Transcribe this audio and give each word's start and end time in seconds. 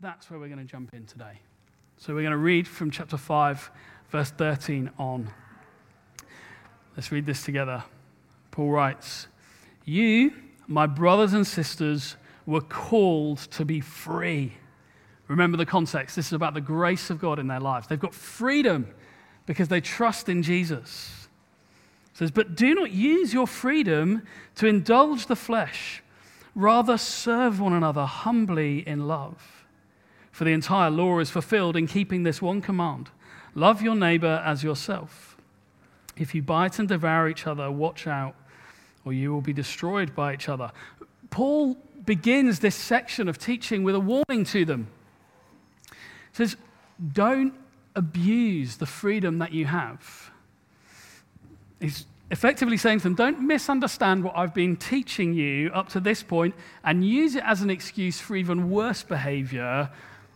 that's 0.00 0.30
where 0.30 0.38
we're 0.38 0.48
going 0.48 0.58
to 0.58 0.64
jump 0.64 0.92
in 0.92 1.06
today. 1.06 1.40
So 1.96 2.14
we're 2.14 2.22
going 2.22 2.32
to 2.32 2.36
read 2.36 2.68
from 2.68 2.90
chapter 2.90 3.16
5, 3.16 3.70
verse 4.10 4.30
13 4.30 4.90
on. 4.98 5.30
Let's 6.96 7.10
read 7.10 7.24
this 7.24 7.44
together. 7.44 7.82
Paul 8.50 8.70
writes, 8.70 9.26
You, 9.84 10.32
my 10.66 10.86
brothers 10.86 11.32
and 11.32 11.46
sisters, 11.46 12.16
were 12.44 12.60
called 12.60 13.38
to 13.52 13.64
be 13.64 13.80
free. 13.80 14.52
Remember 15.28 15.56
the 15.56 15.66
context. 15.66 16.14
This 16.14 16.26
is 16.26 16.32
about 16.32 16.54
the 16.54 16.60
grace 16.60 17.10
of 17.10 17.18
God 17.18 17.38
in 17.38 17.48
their 17.48 17.60
lives. 17.60 17.86
They've 17.86 17.98
got 17.98 18.14
freedom 18.14 18.88
because 19.46 19.68
they 19.68 19.80
trust 19.80 20.28
in 20.28 20.42
Jesus. 20.42 21.28
It 22.12 22.18
says, 22.18 22.30
But 22.30 22.54
do 22.54 22.74
not 22.74 22.92
use 22.92 23.32
your 23.32 23.46
freedom 23.46 24.22
to 24.56 24.66
indulge 24.66 25.26
the 25.26 25.36
flesh. 25.36 26.02
Rather, 26.54 26.96
serve 26.96 27.60
one 27.60 27.72
another 27.72 28.04
humbly 28.04 28.86
in 28.86 29.08
love. 29.08 29.65
For 30.36 30.44
the 30.44 30.52
entire 30.52 30.90
law 30.90 31.18
is 31.20 31.30
fulfilled 31.30 31.76
in 31.76 31.86
keeping 31.86 32.22
this 32.22 32.42
one 32.42 32.60
command 32.60 33.08
love 33.54 33.80
your 33.80 33.94
neighbor 33.94 34.42
as 34.44 34.62
yourself. 34.62 35.34
If 36.14 36.34
you 36.34 36.42
bite 36.42 36.78
and 36.78 36.86
devour 36.86 37.26
each 37.30 37.46
other, 37.46 37.70
watch 37.70 38.06
out, 38.06 38.34
or 39.06 39.14
you 39.14 39.32
will 39.32 39.40
be 39.40 39.54
destroyed 39.54 40.14
by 40.14 40.34
each 40.34 40.50
other. 40.50 40.72
Paul 41.30 41.78
begins 42.04 42.58
this 42.58 42.74
section 42.74 43.28
of 43.28 43.38
teaching 43.38 43.82
with 43.82 43.94
a 43.94 43.98
warning 43.98 44.44
to 44.44 44.66
them. 44.66 44.88
He 45.88 45.96
says, 46.34 46.58
Don't 47.14 47.54
abuse 47.94 48.76
the 48.76 48.84
freedom 48.84 49.38
that 49.38 49.52
you 49.52 49.64
have. 49.64 50.32
He's 51.80 52.04
effectively 52.30 52.76
saying 52.76 52.98
to 52.98 53.04
them, 53.04 53.14
Don't 53.14 53.40
misunderstand 53.40 54.22
what 54.22 54.36
I've 54.36 54.52
been 54.52 54.76
teaching 54.76 55.32
you 55.32 55.70
up 55.70 55.88
to 55.90 56.00
this 56.00 56.22
point 56.22 56.54
and 56.84 57.02
use 57.02 57.36
it 57.36 57.42
as 57.46 57.62
an 57.62 57.70
excuse 57.70 58.20
for 58.20 58.36
even 58.36 58.68
worse 58.68 59.02
behavior 59.02 59.88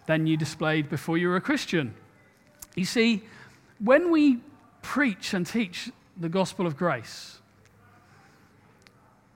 than 0.07 0.27
you 0.27 0.37
displayed 0.37 0.89
before 0.89 1.19
you 1.19 1.29
were 1.29 1.37
a 1.37 1.41
Christian. 1.41 1.95
You 2.75 2.85
see, 2.85 3.23
when 3.79 4.11
we 4.11 4.39
preach 4.83 5.35
and 5.35 5.47
teach 5.47 5.91
the 6.17 6.29
gospel 6.29 6.67
of 6.67 6.77
grace, 6.77 7.39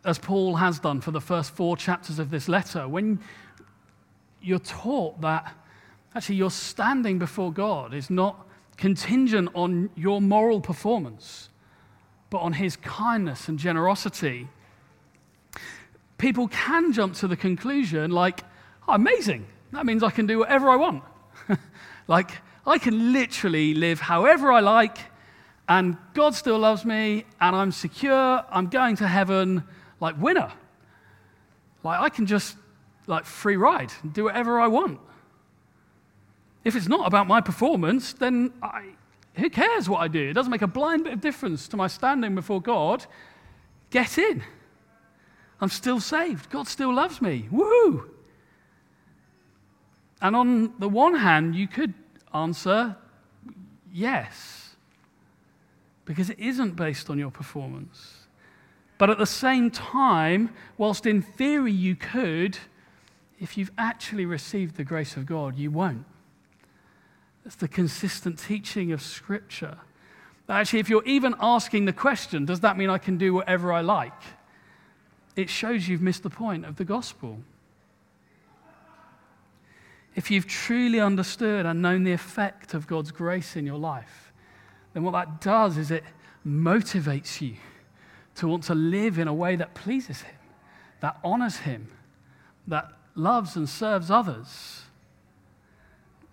as 0.05 0.19
Paul 0.19 0.57
has 0.57 0.79
done 0.79 1.01
for 1.01 1.11
the 1.11 1.21
first 1.21 1.51
four 1.53 1.77
chapters 1.77 2.19
of 2.19 2.31
this 2.31 2.49
letter, 2.49 2.87
when 2.87 3.21
you're 4.43 4.59
taught 4.59 5.21
that 5.23 5.55
actually 6.15 6.37
your 6.37 6.51
standing 6.51 7.19
before 7.19 7.53
God 7.53 7.95
is 7.95 8.11
not 8.11 8.47
contingent 8.77 9.49
on 9.55 9.91
your 9.97 10.21
moral 10.21 10.61
performance, 10.61 11.49
but 12.31 12.39
on 12.39 12.53
his 12.53 12.77
kindness 12.77 13.49
and 13.49 13.59
generosity, 13.59 14.49
people 16.19 16.49
can 16.49 16.93
jump 16.93 17.15
to 17.15 17.29
the 17.29 17.37
conclusion 17.37 18.11
like, 18.11 18.43
oh, 18.89 18.95
amazing, 18.95 19.47
that 19.75 19.87
means 19.87 20.03
I 20.03 20.11
can 20.11 20.27
do 20.27 20.39
whatever 20.39 20.69
I 20.69 20.77
want. 20.77 21.03
like, 22.09 22.31
I 22.67 22.79
can 22.79 23.13
literally 23.13 23.75
live 23.75 24.01
however 24.01 24.51
I 24.53 24.61
like, 24.61 24.99
and 25.69 25.97
God 26.15 26.35
still 26.35 26.59
loves 26.59 26.85
me, 26.85 27.25
and 27.41 27.57
I'm 27.57 27.73
secure, 27.73 28.45
I'm 28.51 28.69
going 28.69 28.97
to 28.97 29.09
heaven 29.09 29.65
like 30.01 30.21
winner. 30.21 30.53
Like 31.83 32.01
I 32.01 32.09
can 32.09 32.27
just 32.27 32.57
like 33.07 33.25
free 33.27 33.57
ride 33.57 33.93
and 34.03 34.13
do 34.13 34.25
whatever 34.25 34.59
I 34.61 34.67
want. 34.67 34.99
If 36.65 36.75
it's 36.77 36.89
not 36.89 37.07
about 37.07 37.27
my 37.27 37.41
performance, 37.43 38.15
then 38.15 38.53
I, 38.63 38.85
who 39.35 39.51
cares 39.51 39.89
what 39.89 40.01
I 40.01 40.09
do? 40.09 40.31
It 40.31 40.33
doesn't 40.33 40.51
make 40.51 40.63
a 40.63 40.67
blind 40.67 41.05
bit 41.05 41.13
of 41.13 41.21
difference 41.21 41.69
to 41.69 41.77
my 41.77 41.87
standing 41.87 42.35
before 42.35 42.63
God. 42.63 43.05
Get 43.91 44.17
in. 44.17 44.43
I'm 45.61 45.69
still 45.69 46.01
saved. 46.01 46.51
God 46.51 46.67
still 46.67 46.93
loves 46.93 47.21
me. 47.21 47.49
Woohoo! 47.53 48.09
And 50.25 50.35
on 50.35 50.73
the 50.79 50.89
one 50.89 51.17
hand, 51.17 51.55
you 51.55 51.69
could 51.69 51.93
answer 52.33 52.97
yes, 53.93 54.75
because 56.07 56.31
it 56.31 56.39
isn't 56.39 56.77
based 56.77 57.11
on 57.11 57.19
your 57.19 57.31
performance. 57.31 58.27
But 58.97 59.11
at 59.11 59.19
the 59.19 59.27
same 59.27 59.71
time, 59.71 60.55
whilst 60.79 61.05
in 61.05 61.21
theory 61.21 61.73
you 61.73 61.95
could, 61.95 62.57
if 63.39 63.59
you've 63.59 63.71
actually 63.77 64.25
received 64.25 64.77
the 64.77 64.85
grace 64.85 65.15
of 65.19 65.27
God, 65.27 65.59
you 65.59 65.71
won't. 65.71 66.07
That's 67.45 67.57
the 67.57 67.69
consistent 67.69 68.39
teaching 68.39 68.93
of 68.93 69.03
Scripture. 69.03 69.77
Actually, 70.49 70.79
if 70.81 70.89
you're 70.89 71.05
even 71.05 71.35
asking 71.39 71.85
the 71.85 71.93
question, 71.93 72.47
does 72.47 72.61
that 72.61 72.79
mean 72.79 72.89
I 72.89 72.97
can 72.97 73.19
do 73.19 73.35
whatever 73.35 73.75
I 73.75 73.83
like? 73.83 74.23
It 75.37 75.51
shows 75.51 75.87
you've 75.87 76.01
missed 76.01 76.23
the 76.23 76.31
point 76.31 76.65
of 76.65 76.77
the 76.77 76.85
gospel. 76.87 77.41
If 80.15 80.31
you've 80.31 80.47
truly 80.47 81.01
understood 81.01 81.67
and 81.67 81.83
known 81.83 82.05
the 82.05 82.13
effect 82.13 82.75
of 82.75 82.87
God's 82.87 83.11
grace 83.11 83.57
in 83.57 83.67
your 83.67 83.79
life, 83.79 84.33
then 84.93 85.03
what 85.03 85.13
that 85.13 85.41
does 85.41 85.77
is 85.77 85.91
it 85.91 86.05
motivates 86.47 87.41
you 87.41 87.57
to 88.37 88.49
want 88.49 88.65
to 88.65 88.75
live 88.75 89.19
in 89.19 89.29
a 89.29 89.35
way 89.35 89.57
that 89.57 89.75
pleases 89.75 90.23
Him, 90.23 90.37
that 91.01 91.19
honors 91.25 91.59
Him, 91.59 91.89
that 92.67 92.93
loves 93.15 93.57
and 93.57 93.69
serves 93.69 94.11
others. 94.11 94.83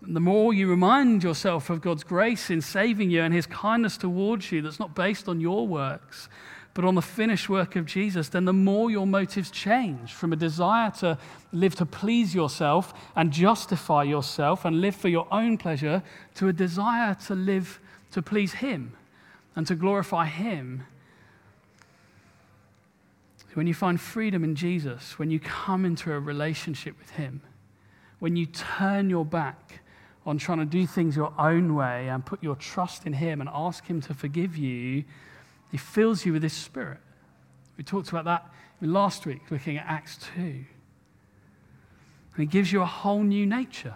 And 0.04 0.16
the 0.16 0.20
more 0.20 0.54
you 0.54 0.68
remind 0.68 1.24
yourself 1.24 1.70
of 1.70 1.82
God's 1.82 2.04
grace 2.04 2.50
in 2.50 2.62
saving 2.62 3.12
you 3.12 3.22
and 3.22 3.34
His 3.34 3.46
kindness 3.46 3.98
towards 3.98 4.52
you, 4.52 4.62
that's 4.62 4.80
not 4.80 4.96
based 4.96 5.28
on 5.28 5.40
your 5.40 5.68
works, 5.68 6.28
but 6.74 6.86
on 6.86 6.96
the 6.96 7.02
finished 7.02 7.50
work 7.50 7.76
of 7.76 7.86
Jesus, 7.86 8.30
then 8.30 8.46
the 8.46 8.54
more 8.54 8.90
your 8.90 9.06
motives 9.06 9.52
change 9.52 10.14
from 10.14 10.32
a 10.32 10.38
desire 10.38 10.90
to 11.00 11.18
live 11.52 11.76
to 11.76 11.86
please 11.86 12.34
yourself 12.34 12.94
and 13.16 13.32
justify 13.32 14.04
yourself 14.04 14.64
and 14.64 14.80
live 14.80 14.96
for 14.96 15.10
your 15.10 15.28
own 15.32 15.58
pleasure 15.58 16.02
to 16.36 16.48
a 16.48 16.54
desire 16.54 17.16
to 17.26 17.36
live 17.36 17.80
to 18.12 18.22
please 18.22 18.54
Him 18.54 18.94
and 19.56 19.68
to 19.68 19.76
glorify 19.76 20.26
Him. 20.26 20.86
When 23.54 23.68
you 23.68 23.74
find 23.74 24.00
freedom 24.00 24.46
in 24.46 24.56
Jesus, 24.56 25.20
when 25.20 25.30
you 25.30 25.40
come 25.40 25.84
into 25.84 26.14
a 26.14 26.20
relationship 26.20 26.98
with 26.98 27.10
Him, 27.12 27.42
when 28.20 28.38
you 28.38 28.46
turn 28.46 29.10
your 29.10 29.26
back 29.26 29.82
on 30.26 30.38
trying 30.38 30.60
to 30.60 30.66
do 30.66 30.88
things 30.88 31.18
your 31.18 31.34
own 31.38 31.76
way 31.76 32.08
and 32.08 32.26
put 32.26 32.42
your 32.42 32.56
trust 32.56 33.06
in 33.06 33.12
Him 33.12 33.42
and 33.42 33.50
ask 33.52 33.86
Him 33.88 34.00
to 34.02 34.14
forgive 34.14 34.56
you, 34.56 35.04
He 35.72 35.78
fills 35.78 36.26
you 36.26 36.34
with 36.34 36.44
His 36.44 36.54
Spirit. 36.54 37.00
We 37.78 37.84
talked 37.84 38.10
about 38.10 38.26
that 38.26 38.52
last 38.82 39.26
week, 39.26 39.50
looking 39.50 39.78
at 39.78 39.86
Acts 39.88 40.18
2. 40.36 40.42
And 40.42 40.66
He 42.38 42.46
gives 42.46 42.72
you 42.72 42.82
a 42.82 42.86
whole 42.86 43.24
new 43.24 43.46
nature. 43.46 43.96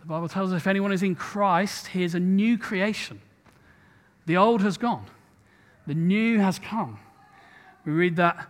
The 0.00 0.06
Bible 0.06 0.28
tells 0.28 0.52
us 0.52 0.56
if 0.56 0.66
anyone 0.66 0.92
is 0.92 1.02
in 1.02 1.14
Christ, 1.14 1.88
he 1.88 2.02
is 2.02 2.16
a 2.16 2.20
new 2.20 2.58
creation. 2.58 3.20
The 4.26 4.36
old 4.36 4.60
has 4.62 4.76
gone, 4.76 5.06
the 5.86 5.94
new 5.94 6.38
has 6.40 6.58
come. 6.58 6.98
We 7.84 7.92
read 7.92 8.16
that 8.16 8.48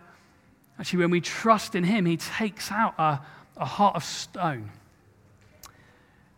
actually, 0.79 0.99
when 0.99 1.11
we 1.11 1.21
trust 1.21 1.75
in 1.75 1.83
Him, 1.83 2.05
He 2.05 2.17
takes 2.17 2.71
out 2.71 2.95
a, 2.97 3.19
a 3.57 3.65
heart 3.65 3.95
of 3.95 4.03
stone 4.03 4.71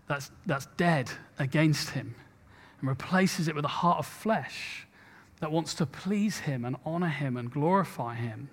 that's, 0.07 0.31
that's 0.45 0.65
dead 0.77 1.09
against 1.39 1.91
Him 1.91 2.15
and 2.85 2.89
replaces 2.89 3.47
it 3.47 3.55
with 3.55 3.65
a 3.65 3.69
heart 3.69 3.97
of 3.97 4.05
flesh 4.05 4.85
that 5.39 5.51
wants 5.51 5.73
to 5.73 5.87
please 5.87 6.39
Him 6.39 6.63
and 6.63 6.75
honor 6.85 7.09
Him 7.09 7.35
and 7.35 7.51
glorify 7.51 8.13
Him. 8.13 8.49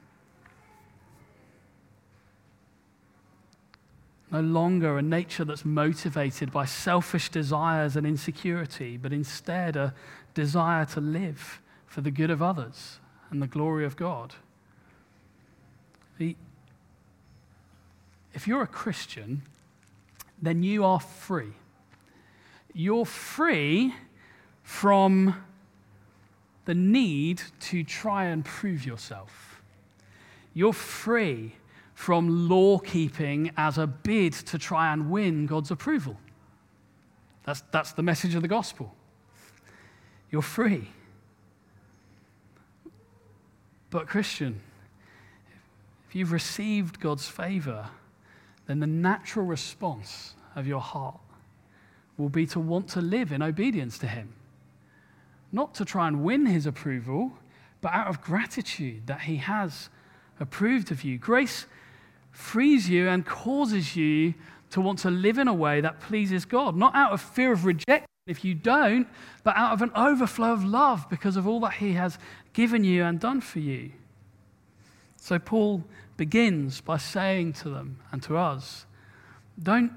No 4.31 4.41
longer 4.41 4.97
a 4.97 5.03
nature 5.03 5.45
that's 5.45 5.67
motivated 5.67 6.51
by 6.51 6.65
selfish 6.65 7.29
desires 7.29 7.95
and 7.95 8.07
insecurity, 8.07 8.97
but 8.97 9.13
instead 9.13 9.77
a 9.77 9.93
desire 10.33 10.87
to 10.87 11.01
live 11.03 11.61
for 11.87 12.01
the 12.01 12.11
good 12.11 12.31
of 12.31 12.41
others 12.41 13.01
and 13.31 13.43
the 13.43 13.47
glory 13.47 13.85
of 13.85 13.97
God. 13.97 14.35
If 16.19 16.37
you're 18.47 18.63
a 18.63 18.67
Christian, 18.67 19.43
then 20.41 20.63
you 20.63 20.87
are 20.87 21.01
free. 21.01 21.53
You're 22.73 23.05
free 23.05 23.93
from 24.73 25.37
the 26.65 26.75
need 26.75 27.43
to 27.61 27.85
try 27.85 28.25
and 28.25 28.43
prove 28.43 28.87
yourself. 28.87 29.63
You're 30.55 30.73
free 30.73 31.53
from 31.95 32.49
law 32.49 32.79
keeping 32.79 33.53
as 33.59 33.77
a 33.77 33.87
bid 33.87 34.33
to 34.33 34.59
try 34.59 34.93
and 34.93 35.11
win 35.11 35.47
God's 35.47 35.71
approval. 35.71 36.17
That's, 37.45 37.63
that's 37.71 37.93
the 37.93 38.03
message 38.03 38.35
of 38.35 38.41
the 38.41 38.49
gospel. 38.49 38.97
You're 40.31 40.41
free. 40.41 40.89
But, 43.91 44.07
Christian, 44.07 44.59
if 46.09 46.17
you've 46.17 46.33
received 46.33 46.99
God's 46.99 47.29
favor, 47.29 47.91
then 48.67 48.81
the 48.81 48.87
natural 48.87 49.45
response 49.45 50.35
of 50.57 50.67
your 50.67 50.81
heart 50.81 51.21
will 52.17 52.31
be 52.31 52.47
to 52.47 52.59
want 52.59 52.89
to 52.89 53.03
live 53.03 53.33
in 53.33 53.43
obedience 53.43 53.99
to 53.99 54.07
Him. 54.07 54.33
Not 55.53 55.75
to 55.75 55.85
try 55.85 56.09
and 56.09 56.25
win 56.25 56.47
His 56.47 56.67
approval, 56.67 57.33
but 57.81 57.93
out 57.93 58.09
of 58.09 58.23
gratitude 58.23 59.07
that 59.07 59.23
He 59.23 59.37
has 59.37 59.91
approved 60.41 60.91
of 60.91 61.05
you. 61.05 61.19
Grace 61.19 61.67
frees 62.31 62.89
you 62.89 63.09
and 63.09 63.27
causes 63.27 63.95
you 63.95 64.35
to 64.71 64.81
want 64.81 64.99
to 65.01 65.11
live 65.11 65.37
in 65.37 65.49
a 65.49 65.55
way 65.55 65.83
that 65.83 66.01
pleases 66.01 66.47
God, 66.47 66.75
not 66.77 66.95
out 66.95 67.13
of 67.13 67.21
fear 67.21 67.53
of 67.53 67.67
rejection 67.67 68.07
if 68.27 68.45
you 68.45 68.55
don't, 68.55 69.07
but 69.45 69.57
out 69.57 69.73
of 69.73 69.83
an 69.83 69.91
overflow 69.95 70.53
of 70.53 70.65
love 70.65 71.09
because 71.11 71.37
of 71.37 71.47
all 71.47 71.61
that 71.61 71.75
He 71.75 71.93
has 71.93 72.19
given 72.53 72.85
you 72.85 73.05
and 73.05 73.21
done 73.21 73.41
for 73.41 73.59
you. 73.59 73.91
So 75.17 75.39
Paul 75.39 75.85
begins 76.17 76.81
by 76.81 76.97
saying 76.97 77.55
to 77.55 77.69
them 77.69 77.99
and 78.11 78.23
to 78.23 78.37
us, 78.37 78.87
don't 79.61 79.93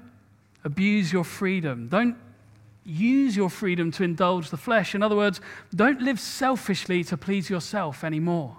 abuse 0.64 1.12
your 1.12 1.24
freedom. 1.24 1.88
Don't 1.88 2.16
use 2.86 3.36
your 3.36 3.50
freedom 3.50 3.90
to 3.92 4.04
indulge 4.04 4.50
the 4.50 4.56
flesh. 4.56 4.94
In 4.94 5.02
other 5.02 5.16
words, 5.16 5.40
don't 5.74 6.00
live 6.00 6.20
selfishly 6.20 7.02
to 7.04 7.16
please 7.16 7.50
yourself 7.50 8.04
anymore. 8.04 8.56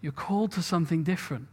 You're 0.00 0.12
called 0.12 0.52
to 0.52 0.62
something 0.62 1.02
different. 1.02 1.46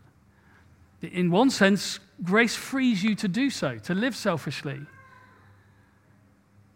In 1.02 1.30
one 1.30 1.50
sense, 1.50 2.00
grace 2.24 2.56
frees 2.56 3.04
you 3.04 3.14
to 3.16 3.28
do 3.28 3.50
so, 3.50 3.78
to 3.80 3.94
live 3.94 4.16
selfishly. 4.16 4.80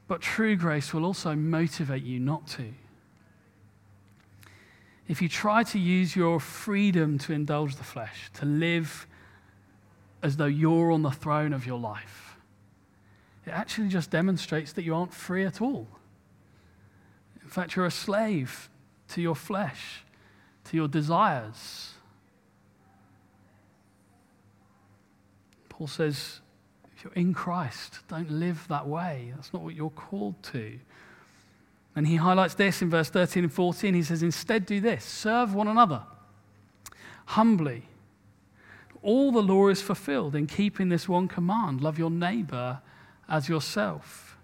But 0.07 0.21
true 0.21 0.55
grace 0.57 0.93
will 0.93 1.05
also 1.05 1.35
motivate 1.35 2.03
you 2.03 2.19
not 2.19 2.45
to. 2.47 2.65
If 5.07 5.21
you 5.21 5.29
try 5.29 5.63
to 5.63 5.79
use 5.79 6.15
your 6.15 6.39
freedom 6.39 7.17
to 7.19 7.33
indulge 7.33 7.77
the 7.77 7.83
flesh, 7.83 8.29
to 8.35 8.45
live 8.45 9.07
as 10.21 10.37
though 10.37 10.45
you're 10.45 10.91
on 10.91 11.01
the 11.01 11.11
throne 11.11 11.53
of 11.53 11.65
your 11.65 11.79
life, 11.79 12.30
it 13.51 13.53
actually 13.53 13.89
just 13.89 14.09
demonstrates 14.09 14.71
that 14.73 14.83
you 14.83 14.95
aren't 14.95 15.13
free 15.13 15.43
at 15.43 15.61
all. 15.61 15.85
In 17.43 17.49
fact, 17.49 17.75
you're 17.75 17.85
a 17.85 17.91
slave 17.91 18.69
to 19.09 19.21
your 19.21 19.35
flesh, 19.35 20.05
to 20.65 20.77
your 20.77 20.87
desires. 20.87 21.91
Paul 25.67 25.87
says, 25.87 26.39
if 26.95 27.03
you're 27.03 27.13
in 27.13 27.33
Christ, 27.33 27.99
don't 28.07 28.31
live 28.31 28.65
that 28.69 28.87
way. 28.87 29.33
That's 29.35 29.53
not 29.53 29.63
what 29.63 29.75
you're 29.75 29.89
called 29.89 30.41
to. 30.43 30.79
And 31.93 32.07
he 32.07 32.15
highlights 32.15 32.53
this 32.53 32.81
in 32.81 32.89
verse 32.89 33.09
13 33.09 33.43
and 33.43 33.51
14. 33.51 33.93
He 33.93 34.03
says, 34.03 34.23
Instead, 34.23 34.65
do 34.65 34.79
this 34.79 35.03
serve 35.03 35.53
one 35.53 35.67
another 35.67 36.03
humbly. 37.25 37.83
All 39.01 39.33
the 39.33 39.41
law 39.41 39.67
is 39.67 39.81
fulfilled 39.81 40.35
in 40.35 40.47
keeping 40.47 40.87
this 40.87 41.09
one 41.09 41.27
command 41.27 41.81
love 41.81 41.99
your 41.99 42.09
neighbor 42.09 42.79
as 43.31 43.49
yourself. 43.49 44.37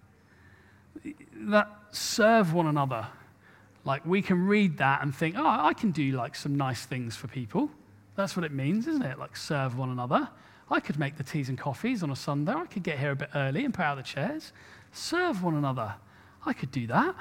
That 1.36 1.70
serve 1.92 2.54
one 2.54 2.66
another. 2.66 3.06
Like 3.86 4.06
we 4.06 4.22
can 4.22 4.48
read 4.48 4.80
that 4.80 5.04
and 5.04 5.14
think, 5.14 5.36
oh, 5.38 5.46
I 5.46 5.74
can 5.74 5.92
do 5.92 6.14
like 6.14 6.36
some 6.36 6.56
nice 6.56 6.86
things 6.86 7.16
for 7.16 7.28
people. 7.28 7.70
That's 8.16 8.36
what 8.36 8.44
it 8.44 8.52
means, 8.52 8.88
isn't 8.88 9.04
it? 9.04 9.20
Like 9.20 9.38
serve 9.38 9.78
one 9.78 9.92
another. 9.92 10.28
I 10.72 10.80
could 10.80 10.98
make 10.98 11.18
the 11.18 11.24
teas 11.24 11.50
and 11.50 11.58
coffees 11.58 12.02
on 12.02 12.10
a 12.10 12.16
Sunday. 12.16 12.54
I 12.54 12.66
could 12.66 12.84
get 12.84 12.98
here 12.98 13.12
a 13.12 13.16
bit 13.16 13.30
early 13.36 13.64
and 13.64 13.74
put 13.74 13.84
out 13.84 13.96
the 13.96 14.04
chairs. 14.04 14.52
Serve 14.92 15.44
one 15.44 15.56
another. 15.56 15.94
I 16.46 16.54
could 16.54 16.72
do 16.72 16.88
that. 16.88 17.16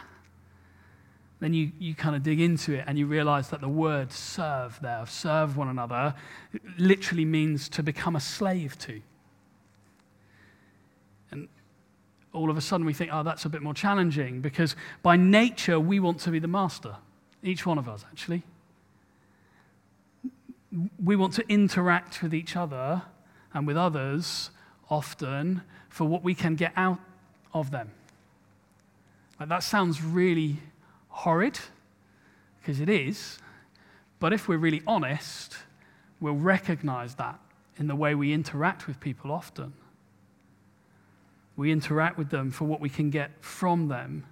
Then 1.39 1.53
you, 1.53 1.71
you 1.79 1.95
kind 1.95 2.17
of 2.17 2.23
dig 2.23 2.41
into 2.41 2.73
it 2.73 2.85
and 2.87 2.99
you 2.99 3.07
realize 3.07 3.51
that 3.51 3.61
the 3.61 3.69
word 3.69 4.11
serve 4.11 4.79
there, 4.81 5.05
serve 5.07 5.57
one 5.57 5.69
another, 5.69 6.15
literally 6.79 7.27
means 7.27 7.69
to 7.71 7.83
become 7.83 8.17
a 8.17 8.21
slave 8.21 8.79
to. 8.79 9.01
And 11.31 11.49
all 12.37 12.51
of 12.51 12.57
a 12.57 12.61
sudden 12.61 12.87
we 12.87 12.93
think, 12.93 13.11
oh, 13.13 13.23
that's 13.23 13.45
a 13.45 13.49
bit 13.49 13.63
more 13.63 13.75
challenging 13.75 14.41
because 14.41 14.77
by 15.03 15.17
nature 15.17 15.81
we 15.81 15.99
want 15.99 16.21
to 16.21 16.31
be 16.31 16.39
the 16.39 16.49
master. 16.49 16.97
Each 17.43 17.65
one 17.65 17.79
of 17.79 17.89
us, 17.89 18.05
actually. 18.11 18.43
We 21.03 21.17
want 21.17 21.33
to 21.35 21.45
interact 21.49 22.23
with 22.23 22.35
each 22.35 22.57
other 22.57 23.03
and 23.55 23.67
with 23.67 23.77
others 23.77 24.51
often 24.91 25.63
for 25.89 26.05
what 26.05 26.23
we 26.23 26.35
can 26.35 26.55
get 26.55 26.73
out 26.77 27.01
of 27.55 27.71
them. 27.71 27.91
Like 29.41 29.49
that 29.49 29.63
sounds 29.63 30.03
really 30.03 30.59
horrid, 31.09 31.59
because 32.61 32.81
it 32.81 32.89
is, 32.89 33.39
but 34.19 34.33
if 34.33 34.49
we're 34.49 34.59
really 34.59 34.83
honest, 34.87 35.57
we'll 36.21 36.35
recognize 36.35 37.15
that 37.15 37.39
in 37.79 37.87
the 37.87 37.97
way 37.97 38.15
we 38.15 38.33
interact 38.33 38.87
with 38.87 38.99
people 39.01 39.31
often. 39.31 39.73
We 41.57 41.73
interact 41.73 42.19
with 42.19 42.31
them 42.31 42.51
for 42.51 42.65
what 42.65 42.81
we 42.81 42.89
can 42.89 43.11
get 43.11 43.31
from 43.41 43.89
them. 43.89 44.27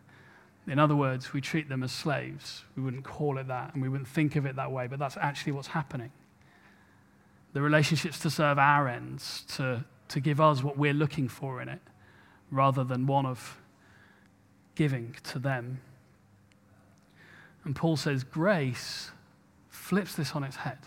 In 0.66 0.78
other 0.78 0.96
words, 0.96 1.32
we 1.32 1.40
treat 1.40 1.68
them 1.68 1.82
as 1.82 1.92
slaves. 1.92 2.64
We 2.76 2.82
wouldn't 2.82 3.04
call 3.04 3.38
it 3.38 3.48
that 3.48 3.72
and 3.72 3.82
we 3.82 3.88
wouldn't 3.88 4.08
think 4.08 4.36
of 4.36 4.46
it 4.46 4.56
that 4.56 4.70
way, 4.70 4.86
but 4.86 4.98
that's 4.98 5.16
actually 5.16 5.52
what's 5.52 5.68
happening 5.68 6.10
the 7.54 7.62
relationships 7.62 8.18
to 8.18 8.28
serve 8.28 8.58
our 8.58 8.88
ends, 8.88 9.44
to, 9.56 9.84
to 10.08 10.20
give 10.20 10.40
us 10.40 10.62
what 10.62 10.76
we're 10.76 10.92
looking 10.92 11.28
for 11.28 11.62
in 11.62 11.68
it, 11.68 11.80
rather 12.50 12.84
than 12.84 13.06
one 13.06 13.24
of 13.24 13.58
giving 14.74 15.16
to 15.22 15.38
them. 15.38 15.80
And 17.64 17.74
Paul 17.74 17.96
says 17.96 18.24
grace 18.24 19.12
flips 19.68 20.16
this 20.16 20.32
on 20.32 20.42
its 20.42 20.56
head. 20.56 20.78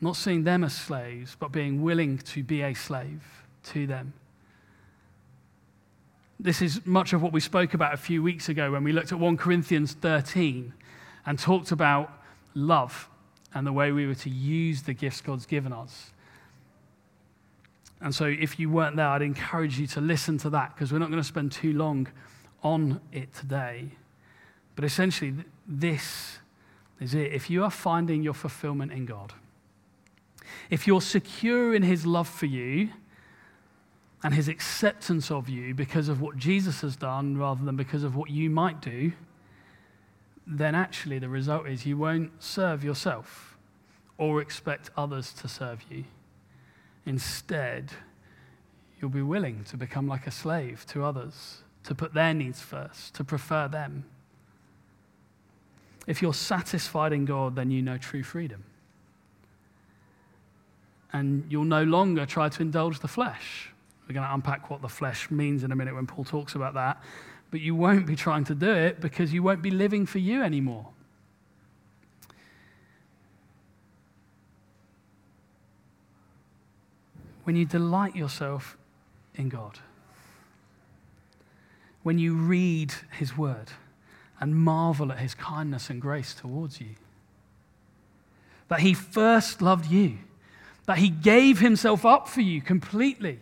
Not 0.00 0.16
seeing 0.16 0.44
them 0.44 0.64
as 0.64 0.74
slaves, 0.74 1.36
but 1.38 1.50
being 1.50 1.82
willing 1.82 2.18
to 2.18 2.42
be 2.42 2.62
a 2.62 2.72
slave 2.72 3.44
to 3.64 3.86
them. 3.86 4.14
This 6.40 6.60
is 6.60 6.84
much 6.84 7.12
of 7.12 7.22
what 7.22 7.32
we 7.32 7.40
spoke 7.40 7.74
about 7.74 7.94
a 7.94 7.96
few 7.96 8.22
weeks 8.22 8.48
ago 8.48 8.72
when 8.72 8.84
we 8.84 8.92
looked 8.92 9.12
at 9.12 9.18
1 9.18 9.36
Corinthians 9.36 9.94
13 9.94 10.72
and 11.26 11.38
talked 11.38 11.70
about 11.70 12.10
love 12.54 13.08
and 13.54 13.66
the 13.66 13.72
way 13.72 13.92
we 13.92 14.06
were 14.06 14.14
to 14.14 14.30
use 14.30 14.82
the 14.82 14.94
gifts 14.94 15.20
God's 15.20 15.46
given 15.46 15.72
us. 15.72 16.10
And 18.00 18.12
so, 18.12 18.24
if 18.24 18.58
you 18.58 18.68
weren't 18.68 18.96
there, 18.96 19.06
I'd 19.06 19.22
encourage 19.22 19.78
you 19.78 19.86
to 19.88 20.00
listen 20.00 20.36
to 20.38 20.50
that 20.50 20.74
because 20.74 20.92
we're 20.92 20.98
not 20.98 21.10
going 21.10 21.22
to 21.22 21.28
spend 21.28 21.52
too 21.52 21.72
long 21.72 22.08
on 22.64 23.00
it 23.12 23.32
today. 23.32 23.90
But 24.74 24.84
essentially, 24.84 25.34
this 25.68 26.38
is 26.98 27.14
it. 27.14 27.32
If 27.32 27.48
you 27.48 27.62
are 27.62 27.70
finding 27.70 28.24
your 28.24 28.34
fulfillment 28.34 28.90
in 28.90 29.06
God, 29.06 29.34
if 30.68 30.86
you're 30.88 31.00
secure 31.00 31.74
in 31.74 31.84
His 31.84 32.04
love 32.04 32.28
for 32.28 32.46
you 32.46 32.88
and 34.22 34.34
His 34.34 34.48
acceptance 34.48 35.30
of 35.30 35.48
you 35.48 35.74
because 35.74 36.08
of 36.08 36.20
what 36.20 36.36
Jesus 36.36 36.80
has 36.82 36.96
done 36.96 37.36
rather 37.36 37.64
than 37.64 37.76
because 37.76 38.04
of 38.04 38.14
what 38.14 38.30
you 38.30 38.50
might 38.50 38.80
do, 38.80 39.12
then 40.46 40.74
actually 40.74 41.18
the 41.18 41.28
result 41.28 41.66
is 41.66 41.86
you 41.86 41.96
won't 41.96 42.42
serve 42.42 42.84
yourself 42.84 43.56
or 44.18 44.40
expect 44.40 44.90
others 44.96 45.32
to 45.32 45.48
serve 45.48 45.84
you. 45.90 46.04
Instead, 47.06 47.92
you'll 49.00 49.10
be 49.10 49.22
willing 49.22 49.64
to 49.64 49.76
become 49.76 50.06
like 50.06 50.26
a 50.26 50.30
slave 50.30 50.86
to 50.86 51.04
others, 51.04 51.62
to 51.84 51.94
put 51.94 52.14
their 52.14 52.32
needs 52.32 52.60
first, 52.60 53.14
to 53.14 53.24
prefer 53.24 53.66
them. 53.66 54.04
If 56.06 56.22
you're 56.22 56.34
satisfied 56.34 57.12
in 57.12 57.24
God, 57.24 57.56
then 57.56 57.70
you 57.70 57.82
know 57.82 57.96
true 57.96 58.22
freedom. 58.22 58.64
And 61.12 61.44
you'll 61.48 61.64
no 61.64 61.84
longer 61.84 62.26
try 62.26 62.48
to 62.48 62.62
indulge 62.62 63.00
the 63.00 63.08
flesh. 63.08 63.70
We're 64.08 64.14
going 64.14 64.26
to 64.26 64.34
unpack 64.34 64.70
what 64.70 64.82
the 64.82 64.88
flesh 64.88 65.30
means 65.30 65.64
in 65.64 65.72
a 65.72 65.76
minute 65.76 65.94
when 65.94 66.06
Paul 66.06 66.24
talks 66.24 66.54
about 66.54 66.74
that 66.74 67.02
but 67.52 67.60
you 67.60 67.74
won't 67.74 68.06
be 68.06 68.16
trying 68.16 68.44
to 68.44 68.54
do 68.54 68.72
it 68.72 68.98
because 68.98 69.30
you 69.30 69.42
won't 69.42 69.60
be 69.60 69.70
living 69.70 70.06
for 70.06 70.18
you 70.18 70.42
anymore. 70.42 70.88
When 77.44 77.54
you 77.54 77.66
delight 77.66 78.16
yourself 78.16 78.78
in 79.34 79.50
God, 79.50 79.78
when 82.02 82.18
you 82.18 82.34
read 82.34 82.94
His 83.18 83.36
Word 83.36 83.72
and 84.40 84.56
marvel 84.56 85.12
at 85.12 85.18
His 85.18 85.34
kindness 85.34 85.90
and 85.90 86.00
grace 86.00 86.32
towards 86.32 86.80
you, 86.80 86.94
that 88.68 88.80
He 88.80 88.94
first 88.94 89.60
loved 89.60 89.90
you, 89.90 90.16
that 90.86 90.96
He 90.96 91.10
gave 91.10 91.60
Himself 91.60 92.06
up 92.06 92.28
for 92.28 92.40
you 92.40 92.62
completely 92.62 93.40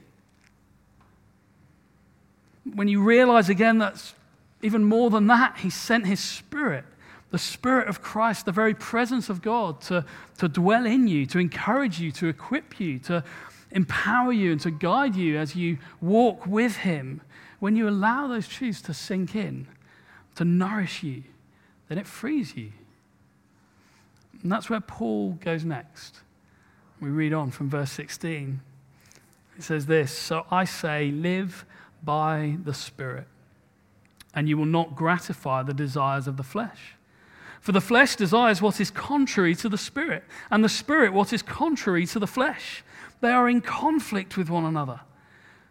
when 2.75 2.89
you 2.89 3.03
realize 3.03 3.49
again 3.49 3.79
that's 3.79 4.15
even 4.63 4.85
more 4.85 5.11
than 5.11 5.27
that, 5.29 5.59
He 5.59 5.71
sent 5.71 6.07
His 6.07 6.21
Spirit, 6.21 6.85
the 7.31 7.39
Spirit 7.39 7.89
of 7.89 8.03
Christ, 8.03 8.45
the 8.45 8.53
very 8.53 8.75
presence 8.75 9.29
of 9.29 9.43
God, 9.43 9.81
to, 9.83 10.05
to 10.39 10.49
dwell 10.49 10.87
in 10.87 11.09
you, 11.09 11.27
to 11.27 11.39
encourage 11.39 12.01
you, 12.01 12.13
to 12.13 12.29
equip 12.29 12.79
you, 12.79 12.99
to 13.01 13.25
empower 13.71 14.33
you, 14.33 14.53
and 14.53 14.61
to 14.61 14.71
guide 14.71 15.17
you 15.17 15.39
as 15.39 15.57
you 15.57 15.79
walk 16.01 16.47
with 16.47 16.77
Him. 16.77 17.23
When 17.59 17.77
you 17.77 17.89
allow 17.89 18.27
those 18.27 18.49
truths 18.49 18.83
to 18.83 18.95
sink 18.95 19.35
in, 19.35 19.67
to 20.37 20.45
nourish 20.45 21.03
you, 21.03 21.23
then 21.89 21.99
it 21.99 22.07
frees 22.07 22.57
you. 22.57 22.73
And 24.43 24.51
that's 24.51 24.71
where 24.71 24.81
Paul 24.81 25.33
goes 25.41 25.65
next. 25.65 26.21
We 27.01 27.11
read 27.11 27.33
on 27.33 27.51
from 27.51 27.69
verse 27.69 27.91
16. 27.93 28.61
It 29.59 29.63
says 29.63 29.87
this 29.87 30.13
So 30.13 30.47
I 30.51 30.65
say, 30.65 31.11
live 31.11 31.65
by 32.05 32.57
the 32.65 32.75
Spirit, 32.75 33.27
and 34.35 34.49
you 34.49 34.57
will 34.57 34.67
not 34.67 34.95
gratify 34.95 35.63
the 35.63 35.75
desires 35.75 36.27
of 36.27 36.37
the 36.37 36.43
flesh. 36.43 36.95
For 37.61 37.73
the 37.73 37.81
flesh 37.81 38.17
desires 38.17 38.63
what 38.63 38.81
is 38.81 38.91
contrary 38.91 39.55
to 39.57 39.69
the 39.69 39.79
spirit, 39.79 40.25
and 40.51 40.65
the 40.65 40.69
spirit 40.69 41.13
what 41.13 41.33
is 41.33 41.43
contrary 41.43 42.07
to 42.07 42.19
the 42.19 42.27
flesh. 42.27 42.83
They 43.21 43.31
are 43.31 43.49
in 43.49 43.61
conflict 43.61 44.37
with 44.37 44.49
one 44.49 44.65
another, 44.65 45.01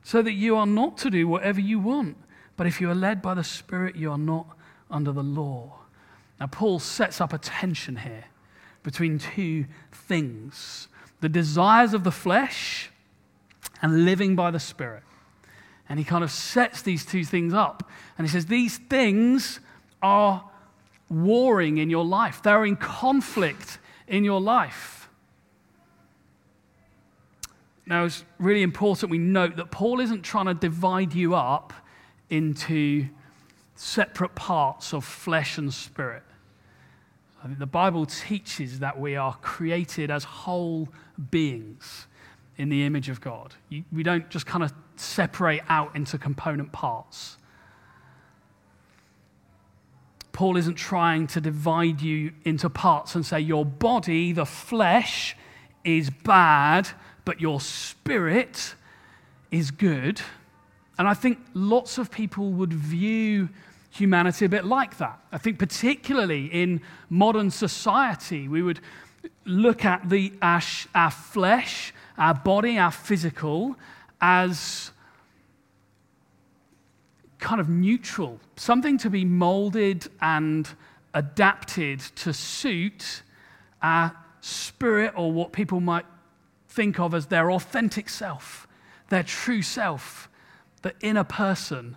so 0.04 0.22
that 0.22 0.34
you 0.34 0.56
are 0.56 0.68
not 0.68 0.98
to 1.00 1.10
do 1.10 1.28
whatever 1.28 1.60
you 1.60 1.80
want. 1.80 2.18
But 2.58 2.68
if 2.68 2.80
you 2.80 2.90
are 2.90 2.96
led 2.96 3.22
by 3.22 3.34
the 3.34 3.44
spirit, 3.44 3.96
you 3.96 4.12
are 4.12 4.18
not 4.18 4.56
under 4.92 5.12
the 5.12 5.24
law. 5.24 5.80
Now, 6.40 6.48
Paul 6.48 6.80
sets 6.80 7.20
up 7.20 7.34
a 7.34 7.38
tension 7.38 7.98
here 7.98 8.26
between 8.84 9.20
two 9.20 9.66
things 9.92 10.88
the 11.22 11.30
desires 11.30 11.94
of 11.94 12.06
the 12.06 12.12
flesh 12.12 12.92
and 13.82 14.06
living 14.06 14.38
by 14.38 14.52
the 14.52 14.60
spirit. 14.60 15.04
And 15.90 15.98
he 15.98 16.06
kind 16.06 16.24
of 16.24 16.32
sets 16.32 16.84
these 16.84 17.04
two 17.04 17.26
things 17.26 17.54
up. 17.54 17.90
And 18.18 18.26
he 18.26 18.32
says, 18.32 18.46
These 18.46 18.78
things 18.78 19.60
are 20.02 20.50
warring 21.10 21.80
in 21.80 21.90
your 21.90 22.06
life, 22.06 22.42
they're 22.44 22.66
in 22.66 22.76
conflict 22.76 23.80
in 24.08 24.24
your 24.24 24.40
life. 24.40 25.10
Now, 27.86 28.06
it's 28.06 28.24
really 28.38 28.62
important 28.62 29.10
we 29.10 29.18
note 29.18 29.56
that 29.56 29.72
Paul 29.72 30.00
isn't 30.00 30.22
trying 30.22 30.46
to 30.46 30.54
divide 30.54 31.16
you 31.16 31.34
up 31.34 31.74
into 32.30 33.08
separate 33.74 34.36
parts 34.36 34.94
of 34.94 35.04
flesh 35.04 35.58
and 35.58 35.74
spirit. 35.74 36.22
I 37.44 37.48
think 37.48 37.58
the 37.58 37.66
Bible 37.66 38.06
teaches 38.06 38.80
that 38.80 39.00
we 39.00 39.16
are 39.16 39.34
created 39.42 40.12
as 40.12 40.24
whole 40.24 40.90
beings 41.32 42.06
in 42.60 42.70
the 42.70 42.86
image 42.86 43.10
of 43.10 43.22
God. 43.22 43.56
we 43.92 44.04
don't 44.04 44.30
just 44.30 44.46
kind 44.46 44.64
of 44.64 44.74
separate 44.98 45.62
out 45.70 45.96
into 45.96 46.18
component 46.18 46.72
parts. 46.72 47.38
Paul 50.34 50.58
isn't 50.58 50.76
trying 50.76 51.28
to 51.28 51.42
divide 51.42 52.02
you 52.02 52.34
into 52.44 52.70
parts 52.70 53.16
and 53.16 53.26
say 53.26 53.40
your 53.40 53.66
body, 53.66 54.34
the 54.34 54.46
flesh, 54.46 55.36
is 55.84 56.10
bad, 56.10 56.90
but 57.26 57.40
your 57.40 57.62
spirit 57.62 58.76
is 59.52 59.72
good. 59.72 60.22
And 60.98 61.08
I 61.08 61.14
think 61.14 61.40
lots 61.54 61.98
of 61.98 62.12
people 62.12 62.52
would 62.52 62.74
view 62.74 63.50
humanity 63.90 64.46
a 64.46 64.50
bit 64.50 64.66
like 64.66 64.98
that. 64.98 65.20
I 65.32 65.38
think, 65.38 65.60
particularly 65.60 66.48
in 66.48 66.82
modern 67.10 67.52
society, 67.52 68.50
we 68.50 68.62
would 68.62 68.82
look 69.46 69.86
at 69.86 70.10
the, 70.10 70.34
our, 70.42 70.62
our 70.94 71.12
flesh, 71.12 71.94
our 72.20 72.34
body, 72.34 72.78
our 72.78 72.92
physical, 72.92 73.76
as 74.22 74.92
kind 77.40 77.62
of 77.62 77.70
neutral, 77.70 78.40
something 78.58 78.98
to 78.98 79.10
be 79.10 79.24
molded 79.24 80.08
and 80.22 80.70
adapted 81.14 82.00
to 82.00 82.34
suit 82.34 83.24
our 83.82 84.16
spirit 84.42 85.14
or 85.16 85.32
what 85.32 85.54
people 85.54 85.80
might 85.80 86.06
think 86.68 87.00
of 87.00 87.14
as 87.14 87.28
their 87.28 87.50
authentic 87.52 88.10
self, 88.10 88.68
their 89.08 89.24
true 89.24 89.62
self, 89.62 90.30
the 90.82 90.94
inner 91.02 91.24
person. 91.24 91.96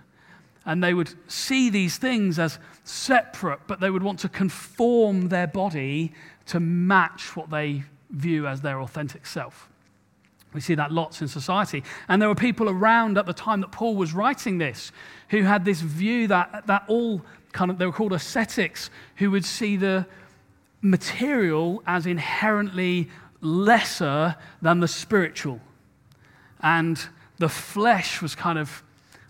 And 0.64 0.82
they 0.82 0.94
would 0.94 1.12
see 1.28 1.70
these 1.70 1.98
things 1.98 2.38
as 2.38 2.60
separate, 2.84 3.60
but 3.66 3.80
they 3.80 3.90
would 3.90 4.04
want 4.04 4.20
to 4.20 4.28
conform 4.28 5.28
their 5.28 5.48
body 5.48 6.12
to 6.46 6.60
match 6.60 7.36
what 7.36 7.50
they 7.50 7.82
view 8.10 8.46
as 8.46 8.60
their 8.60 8.80
authentic 8.80 9.26
self. 9.26 9.68
We 10.52 10.60
see 10.60 10.74
that 10.74 10.92
lots 10.92 11.22
in 11.22 11.28
society. 11.28 11.82
And 12.08 12.20
there 12.20 12.28
were 12.28 12.34
people 12.34 12.68
around 12.68 13.18
at 13.18 13.26
the 13.26 13.32
time 13.32 13.60
that 13.62 13.72
Paul 13.72 13.96
was 13.96 14.12
writing 14.12 14.58
this 14.58 14.92
who 15.30 15.42
had 15.42 15.64
this 15.64 15.80
view 15.80 16.26
that, 16.28 16.66
that 16.66 16.84
all 16.88 17.22
kind 17.52 17.70
of, 17.70 17.78
they 17.78 17.86
were 17.86 17.92
called 17.92 18.12
ascetics, 18.12 18.90
who 19.16 19.30
would 19.30 19.44
see 19.44 19.76
the 19.76 20.06
material 20.82 21.82
as 21.86 22.06
inherently 22.06 23.08
lesser 23.40 24.36
than 24.60 24.80
the 24.80 24.88
spiritual. 24.88 25.60
And 26.60 27.00
the 27.38 27.48
flesh 27.48 28.20
was 28.20 28.34
kind 28.34 28.58
of 28.58 28.82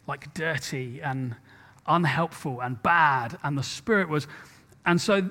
like 0.07 0.35
dirty 0.35 1.01
and 1.01 1.37
unhelpful 1.87 2.61
and 2.61 2.83
bad, 2.83 3.39
and 3.43 3.57
the 3.57 3.63
spirit 3.63 4.09
was. 4.09 4.27
And 4.85 5.01
so 5.01 5.29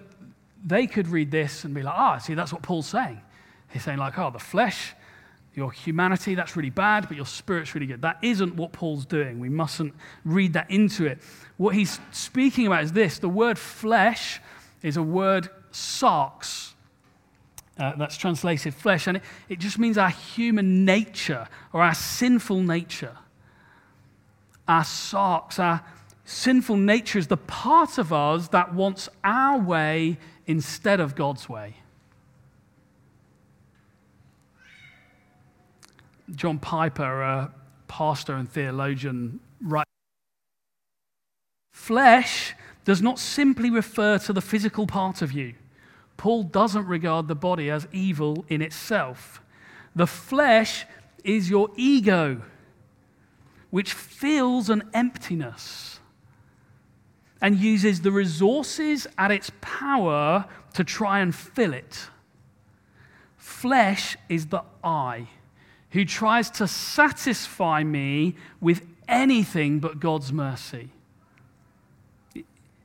they 0.63 0.87
could 0.87 1.07
read 1.07 1.31
this 1.31 1.63
and 1.63 1.73
be 1.73 1.81
like, 1.81 1.95
ah, 1.97 2.15
oh, 2.15 2.19
see, 2.19 2.33
that's 2.33 2.53
what 2.53 2.61
Paul's 2.61 2.87
saying. 2.87 3.21
He's 3.69 3.83
saying, 3.83 3.97
like, 3.97 4.17
oh, 4.17 4.31
the 4.31 4.39
flesh 4.39 4.93
your 5.53 5.71
humanity, 5.71 6.35
that's 6.35 6.55
really 6.55 6.69
bad, 6.69 7.07
but 7.07 7.17
your 7.17 7.25
spirit's 7.25 7.75
really 7.75 7.87
good. 7.87 8.01
That 8.01 8.17
isn't 8.21 8.55
what 8.55 8.71
Paul's 8.71 9.05
doing. 9.05 9.39
We 9.39 9.49
mustn't 9.49 9.93
read 10.23 10.53
that 10.53 10.71
into 10.71 11.05
it. 11.05 11.19
What 11.57 11.75
he's 11.75 11.99
speaking 12.11 12.67
about 12.67 12.83
is 12.83 12.93
this 12.93 13.19
the 13.19 13.29
word 13.29 13.59
flesh 13.59 14.39
is 14.81 14.97
a 14.97 15.03
word 15.03 15.49
sarx. 15.71 16.71
Uh, 17.77 17.95
that's 17.95 18.15
translated 18.15 18.73
flesh, 18.73 19.07
and 19.07 19.17
it, 19.17 19.23
it 19.49 19.59
just 19.59 19.79
means 19.79 19.97
our 19.97 20.09
human 20.09 20.85
nature 20.85 21.47
or 21.73 21.81
our 21.81 21.95
sinful 21.95 22.61
nature. 22.61 23.17
Our 24.67 24.83
sarx, 24.83 25.57
our 25.57 25.83
sinful 26.23 26.77
nature 26.77 27.19
is 27.19 27.27
the 27.27 27.37
part 27.37 27.97
of 27.97 28.13
us 28.13 28.49
that 28.49 28.73
wants 28.73 29.09
our 29.23 29.59
way 29.59 30.17
instead 30.45 30.99
of 30.99 31.15
God's 31.15 31.49
way. 31.49 31.75
John 36.35 36.59
Piper, 36.59 37.21
a 37.21 37.53
pastor 37.87 38.35
and 38.35 38.49
theologian, 38.49 39.39
writes 39.61 39.89
Flesh 41.71 42.55
does 42.85 43.01
not 43.01 43.19
simply 43.19 43.69
refer 43.69 44.17
to 44.19 44.33
the 44.33 44.41
physical 44.41 44.87
part 44.87 45.21
of 45.21 45.31
you. 45.31 45.53
Paul 46.17 46.43
doesn't 46.43 46.85
regard 46.85 47.27
the 47.27 47.35
body 47.35 47.69
as 47.69 47.87
evil 47.91 48.45
in 48.47 48.61
itself. 48.61 49.41
The 49.95 50.07
flesh 50.07 50.85
is 51.23 51.49
your 51.49 51.69
ego, 51.75 52.41
which 53.69 53.93
feels 53.93 54.69
an 54.69 54.83
emptiness 54.93 55.99
and 57.41 57.57
uses 57.57 58.01
the 58.01 58.11
resources 58.11 59.07
at 59.17 59.31
its 59.31 59.51
power 59.61 60.45
to 60.73 60.83
try 60.83 61.19
and 61.19 61.33
fill 61.33 61.73
it. 61.73 62.09
Flesh 63.37 64.15
is 64.29 64.47
the 64.47 64.63
I 64.83 65.27
who 65.91 66.05
tries 66.05 66.49
to 66.49 66.67
satisfy 66.67 67.83
me 67.83 68.35
with 68.59 68.85
anything 69.07 69.79
but 69.79 69.99
God's 69.99 70.31
mercy. 70.31 70.89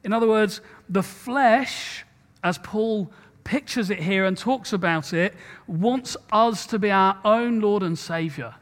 In 0.05 0.13
other 0.13 0.29
words, 0.29 0.61
the 0.89 1.03
flesh, 1.03 2.05
as 2.43 2.59
Paul 2.59 3.11
pictures 3.45 3.91
it 3.91 4.01
here 4.01 4.25
and 4.25 4.37
talks 4.37 4.73
about 4.73 5.13
it, 5.13 5.35
wants 5.67 6.17
us 6.33 6.67
to 6.67 6.79
be 6.79 6.91
our 6.91 7.19
own 7.25 7.61
Lord 7.61 7.83
and 7.83 7.99
Savior. 7.99 8.55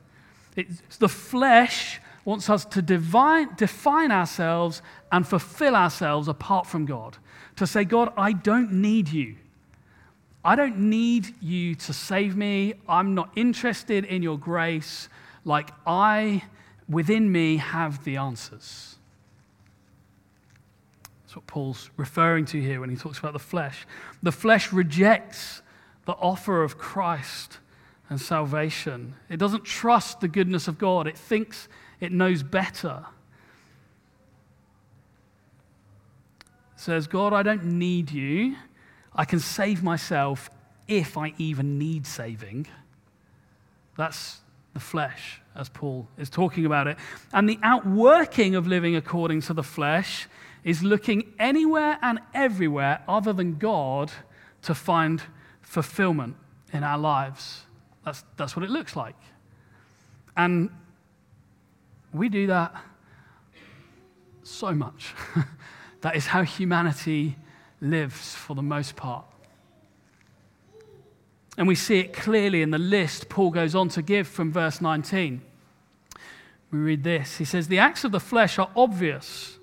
It's 0.57 0.99
the 0.99 1.09
flesh 1.09 2.01
wants 2.25 2.49
us 2.49 2.65
to 2.65 2.81
divine, 2.81 3.55
define 3.57 4.11
ourselves 4.11 4.83
and 5.13 5.27
fulfill 5.27 5.77
ourselves 5.77 6.29
apart 6.29 6.67
from 6.67 6.87
God. 6.87 7.19
To 7.57 7.67
say, 7.67 7.85
God, 7.85 8.13
I 8.17 8.33
don't 8.33 8.73
need 8.73 9.09
you. 9.11 9.37
I 10.45 10.57
don't 10.57 10.79
need 10.79 11.35
you 11.41 11.75
to 11.75 11.93
save 11.93 12.37
me. 12.37 12.75
I'm 12.89 13.15
not 13.15 13.31
interested 13.35 14.05
in 14.05 14.23
your 14.23 14.39
grace. 14.39 15.09
Like 15.45 15.71
I, 15.87 16.45
within 16.89 17.33
me, 17.33 17.57
have 17.57 18.05
the 18.05 18.17
answers. 18.17 18.97
That's 21.23 21.37
what 21.37 21.47
Paul's 21.47 21.91
referring 21.97 22.45
to 22.47 22.61
here 22.61 22.81
when 22.81 22.91
he 22.91 22.97
talks 22.97 23.19
about 23.19 23.33
the 23.33 23.39
flesh. 23.39 23.87
The 24.23 24.33
flesh 24.33 24.73
rejects 24.73 25.63
the 26.05 26.13
offer 26.13 26.63
of 26.63 26.77
Christ 26.77 27.59
and 28.11 28.21
salvation. 28.21 29.15
It 29.31 29.39
doesn't 29.39 29.65
trust 29.65 30.21
the 30.21 30.29
goodness 30.29 30.69
of 30.69 30.79
God, 30.79 31.07
it 31.07 31.17
thinks 31.17 31.69
it 32.01 32.13
knows 32.13 32.43
better. 32.43 33.07
Says, 36.77 37.07
God, 37.07 37.33
I 37.33 37.43
don't 37.43 37.65
need 37.65 38.11
you. 38.11 38.57
I 39.15 39.25
can 39.25 39.39
save 39.39 39.83
myself 39.83 40.51
if 40.89 41.17
I 41.17 41.35
even 41.39 41.79
need 41.79 42.07
saving. 42.07 42.67
That's 43.97 44.41
the 44.73 44.81
flesh, 44.81 45.41
as 45.55 45.69
Paul 45.69 46.09
is 46.19 46.29
talking 46.29 46.67
about 46.67 46.89
it. 46.89 46.97
And 47.33 47.49
the 47.49 47.59
outworking 47.63 48.55
of 48.57 48.67
living 48.67 48.97
according 48.97 49.43
to 49.43 49.55
the 49.55 49.63
flesh 49.63 50.27
is 50.65 50.83
looking 50.83 51.33
anywhere 51.39 51.99
and 52.03 52.19
everywhere 52.35 53.03
other 53.07 53.33
than 53.33 53.57
God 53.57 54.11
to 54.63 54.75
find 54.75 55.23
fulfillment 55.63 56.37
in 56.73 56.83
our 56.83 56.99
lives. 56.99 57.63
That's, 58.05 58.25
that's 58.37 58.57
what 58.57 58.65
it 58.65 58.71
looks 58.71 58.97
like. 58.97 59.17
And 60.37 60.71
we 62.13 62.29
do 62.29 62.49
that 62.49 62.75
so 64.43 64.73
much. 64.73 65.15
that 66.01 66.17
is 66.17 66.27
how 66.27 66.43
humanity 66.43 67.37
lives 67.85 68.35
for 68.35 68.55
the 68.55 68.63
most 68.63 68.97
part. 68.97 69.25
And 71.57 71.69
we 71.69 71.75
see 71.75 72.01
it 72.01 72.13
clearly 72.13 72.63
in 72.63 72.71
the 72.71 72.79
list 72.79 73.29
Paul 73.29 73.51
goes 73.51 73.75
on 73.75 73.89
to 73.91 74.03
give 74.03 74.27
from 74.27 74.53
verse 74.53 74.81
19. 74.81 75.41
We 76.71 76.79
read 76.79 77.05
this 77.05 77.37
He 77.37 77.45
says, 77.45 77.69
The 77.69 77.79
acts 77.79 78.05
of 78.05 78.13
the 78.13 78.21
flesh 78.21 78.59
are 78.59 78.71
obvious 78.75 79.59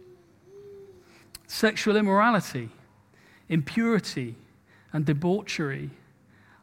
sexual 1.48 1.98
immorality, 1.98 2.70
impurity 3.50 4.36
and 4.94 5.06
debauchery, 5.06 5.90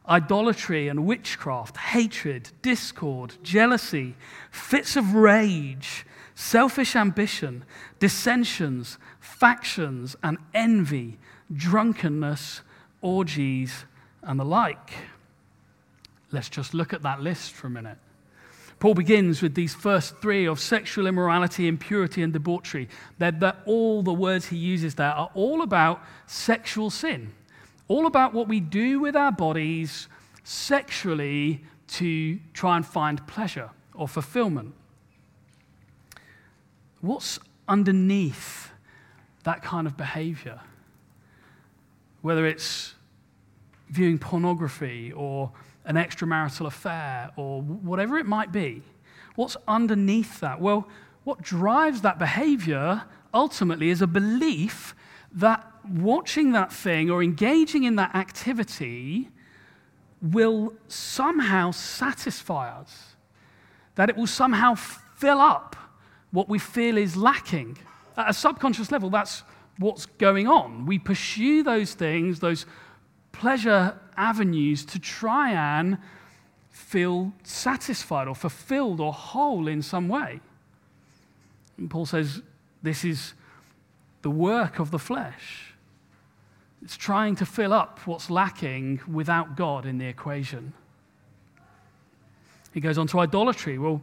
idolatry 0.07 0.87
and 0.87 1.05
witchcraft, 1.05 1.77
hatred, 1.77 2.49
discord, 2.63 3.35
jealousy, 3.43 4.15
fits 4.49 4.95
of 4.95 5.13
rage, 5.13 6.05
selfish 6.33 6.95
ambition, 6.95 7.63
dissensions, 7.99 8.97
factions, 9.19 10.15
and 10.23 10.39
envy, 10.55 11.19
drunkenness, 11.55 12.61
orgies, 13.01 13.85
and 14.21 14.39
the 14.39 14.45
like. 14.45 14.93
Let's 16.31 16.49
just 16.49 16.73
look 16.73 16.93
at 16.93 17.01
that 17.03 17.21
list 17.21 17.51
for 17.51 17.67
a 17.67 17.69
minute. 17.69 17.97
Paul 18.79 18.93
begins 18.93 19.41
with 19.41 19.55
these 19.55 19.73
first 19.73 20.21
three 20.21 20.45
of 20.45 20.59
sexual 20.59 21.05
immorality, 21.05 21.67
impurity, 21.67 22.21
and 22.23 22.31
debauchery. 22.31 22.87
They're, 23.17 23.31
they're, 23.31 23.57
all 23.65 24.03
the 24.03 24.13
words 24.13 24.45
he 24.45 24.57
uses 24.57 24.95
there 24.95 25.11
are 25.11 25.29
all 25.33 25.61
about 25.61 26.01
sexual 26.27 26.89
sin, 26.89 27.33
all 27.89 28.05
about 28.05 28.33
what 28.33 28.47
we 28.47 28.61
do 28.61 28.99
with 29.01 29.17
our 29.17 29.33
bodies 29.33 30.07
sexually 30.43 31.61
to 31.87 32.39
try 32.53 32.77
and 32.77 32.85
find 32.85 33.25
pleasure 33.27 33.69
or 33.93 34.07
fulfillment. 34.07 34.73
What's 37.01 37.39
underneath 37.67 38.71
that 39.43 39.61
kind 39.61 39.87
of 39.87 39.97
behavior? 39.97 40.61
Whether 42.21 42.45
it's 42.45 42.95
viewing 43.89 44.19
pornography 44.19 45.11
or 45.11 45.51
an 45.85 45.95
extramarital 45.95 46.67
affair 46.67 47.31
or 47.35 47.61
whatever 47.61 48.17
it 48.17 48.25
might 48.25 48.51
be. 48.51 48.83
What's 49.35 49.57
underneath 49.67 50.39
that? 50.41 50.61
Well, 50.61 50.87
what 51.23 51.41
drives 51.41 52.01
that 52.01 52.19
behavior 52.19 53.03
ultimately 53.33 53.89
is 53.89 54.01
a 54.01 54.07
belief 54.07 54.95
that 55.31 55.65
watching 55.87 56.51
that 56.51 56.71
thing 56.71 57.09
or 57.09 57.23
engaging 57.23 57.83
in 57.83 57.95
that 57.95 58.15
activity 58.15 59.29
will 60.21 60.73
somehow 60.87 61.71
satisfy 61.71 62.69
us, 62.69 63.15
that 63.95 64.09
it 64.09 64.17
will 64.17 64.27
somehow 64.27 64.75
fill 64.75 65.39
up 65.39 65.75
what 66.31 66.49
we 66.49 66.59
feel 66.59 66.97
is 66.97 67.15
lacking. 67.15 67.77
At 68.17 68.29
a 68.29 68.33
subconscious 68.33 68.91
level, 68.91 69.09
that's 69.09 69.43
what's 69.79 70.05
going 70.05 70.47
on. 70.47 70.85
We 70.85 70.99
pursue 70.99 71.63
those 71.63 71.93
things, 71.93 72.39
those 72.39 72.65
pleasure 73.31 73.97
avenues 74.15 74.85
to 74.85 74.99
try 74.99 75.51
and 75.51 75.97
feel 76.69 77.33
satisfied 77.43 78.27
or 78.27 78.35
fulfilled 78.35 78.99
or 78.99 79.13
whole 79.13 79.67
in 79.67 79.81
some 79.81 80.07
way. 80.09 80.41
And 81.77 81.89
Paul 81.89 82.05
says 82.05 82.41
this 82.83 83.03
is 83.03 83.33
the 84.21 84.29
work 84.29 84.79
of 84.79 84.91
the 84.91 84.99
flesh. 84.99 85.73
It's 86.81 86.97
trying 86.97 87.35
to 87.37 87.45
fill 87.45 87.73
up 87.73 87.99
what's 88.05 88.29
lacking 88.29 89.01
without 89.11 89.55
God 89.55 89.85
in 89.85 89.97
the 89.97 90.05
equation. 90.05 90.73
He 92.73 92.79
goes 92.79 92.97
on 92.97 93.07
to 93.07 93.19
idolatry. 93.19 93.77
Well, 93.77 94.01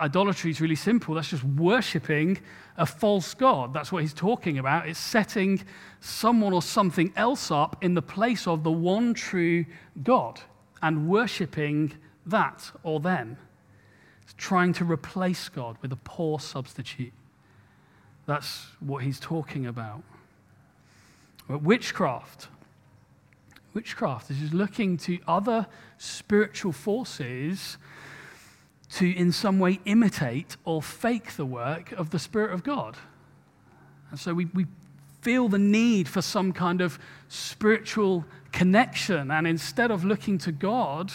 idolatry 0.00 0.50
is 0.50 0.60
really 0.60 0.76
simple. 0.76 1.14
That's 1.14 1.28
just 1.28 1.44
worshipping 1.44 2.38
a 2.76 2.86
false 2.86 3.34
God. 3.34 3.74
That's 3.74 3.92
what 3.92 4.02
he's 4.02 4.14
talking 4.14 4.58
about. 4.58 4.88
It's 4.88 4.98
setting 4.98 5.62
someone 6.00 6.52
or 6.52 6.62
something 6.62 7.12
else 7.16 7.50
up 7.50 7.76
in 7.82 7.94
the 7.94 8.02
place 8.02 8.46
of 8.46 8.64
the 8.64 8.72
one 8.72 9.14
true 9.14 9.64
God 10.02 10.40
and 10.82 11.08
worshipping 11.08 11.92
that 12.26 12.70
or 12.82 13.00
them. 13.00 13.36
It's 14.22 14.34
trying 14.36 14.72
to 14.74 14.84
replace 14.84 15.48
God 15.48 15.76
with 15.82 15.92
a 15.92 15.96
poor 15.96 16.40
substitute. 16.40 17.12
That's 18.26 18.66
what 18.80 19.02
he's 19.02 19.20
talking 19.20 19.66
about. 19.66 20.02
But 21.48 21.62
witchcraft. 21.62 22.48
Witchcraft 23.74 24.30
is 24.30 24.38
just 24.38 24.54
looking 24.54 24.96
to 24.98 25.18
other 25.26 25.66
spiritual 25.98 26.72
forces 26.72 27.76
to, 28.90 29.10
in 29.16 29.32
some 29.32 29.58
way, 29.58 29.80
imitate 29.84 30.56
or 30.64 30.82
fake 30.82 31.32
the 31.32 31.46
work 31.46 31.92
of 31.92 32.10
the 32.10 32.18
Spirit 32.18 32.52
of 32.52 32.62
God. 32.62 32.96
And 34.10 34.18
so 34.20 34.34
we, 34.34 34.46
we 34.46 34.66
feel 35.22 35.48
the 35.48 35.58
need 35.58 36.08
for 36.08 36.22
some 36.22 36.52
kind 36.52 36.80
of 36.80 36.98
spiritual 37.28 38.24
connection. 38.52 39.30
And 39.30 39.46
instead 39.46 39.90
of 39.90 40.04
looking 40.04 40.38
to 40.38 40.52
God 40.52 41.10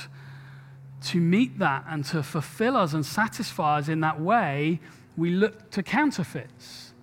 to 1.06 1.22
meet 1.22 1.60
that 1.60 1.86
and 1.88 2.04
to 2.06 2.24
fulfill 2.24 2.76
us 2.76 2.94
and 2.94 3.06
satisfy 3.06 3.78
us 3.78 3.88
in 3.88 4.02
that 4.02 4.20
way, 4.20 4.80
we 5.16 5.30
look 5.32 5.70
to 5.72 5.84
counterfeits 5.84 6.94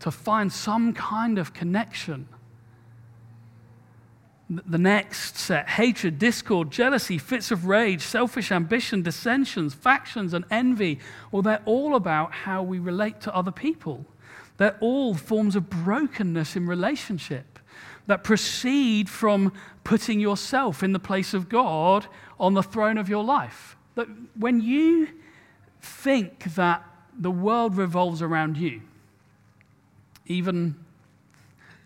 to 0.00 0.10
find 0.10 0.52
some 0.52 0.92
kind 0.92 1.38
of 1.38 1.54
connection 1.54 2.28
the 4.48 4.78
next 4.78 5.38
set 5.38 5.68
hatred, 5.68 6.18
discord, 6.18 6.70
jealousy, 6.70 7.18
fits 7.18 7.50
of 7.50 7.66
rage, 7.66 8.02
selfish 8.02 8.52
ambition, 8.52 9.02
dissensions, 9.02 9.74
factions, 9.74 10.34
and 10.34 10.44
envy. 10.50 11.00
Well, 11.32 11.42
they're 11.42 11.62
all 11.64 11.94
about 11.94 12.32
how 12.32 12.62
we 12.62 12.78
relate 12.78 13.20
to 13.22 13.34
other 13.34 13.50
people. 13.50 14.04
They're 14.56 14.76
all 14.80 15.14
forms 15.14 15.56
of 15.56 15.70
brokenness 15.70 16.56
in 16.56 16.66
relationship 16.66 17.58
that 18.06 18.22
proceed 18.22 19.08
from 19.08 19.52
putting 19.82 20.20
yourself 20.20 20.82
in 20.82 20.92
the 20.92 20.98
place 20.98 21.32
of 21.34 21.48
God 21.48 22.06
on 22.38 22.54
the 22.54 22.62
throne 22.62 22.98
of 22.98 23.08
your 23.08 23.24
life. 23.24 23.76
That 23.94 24.08
when 24.36 24.60
you 24.60 25.08
think 25.80 26.54
that 26.54 26.84
the 27.18 27.30
world 27.30 27.76
revolves 27.76 28.20
around 28.20 28.58
you, 28.58 28.82
even 30.26 30.76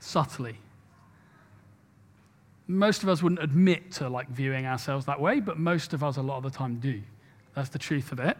subtly, 0.00 0.58
most 2.68 3.02
of 3.02 3.08
us 3.08 3.22
wouldn't 3.22 3.42
admit 3.42 3.90
to 3.92 4.08
like 4.08 4.28
viewing 4.28 4.66
ourselves 4.66 5.06
that 5.06 5.18
way, 5.18 5.40
but 5.40 5.58
most 5.58 5.94
of 5.94 6.04
us 6.04 6.18
a 6.18 6.22
lot 6.22 6.36
of 6.36 6.42
the 6.44 6.50
time 6.50 6.76
do. 6.76 7.02
That's 7.54 7.70
the 7.70 7.78
truth 7.78 8.12
of 8.12 8.20
it. 8.20 8.36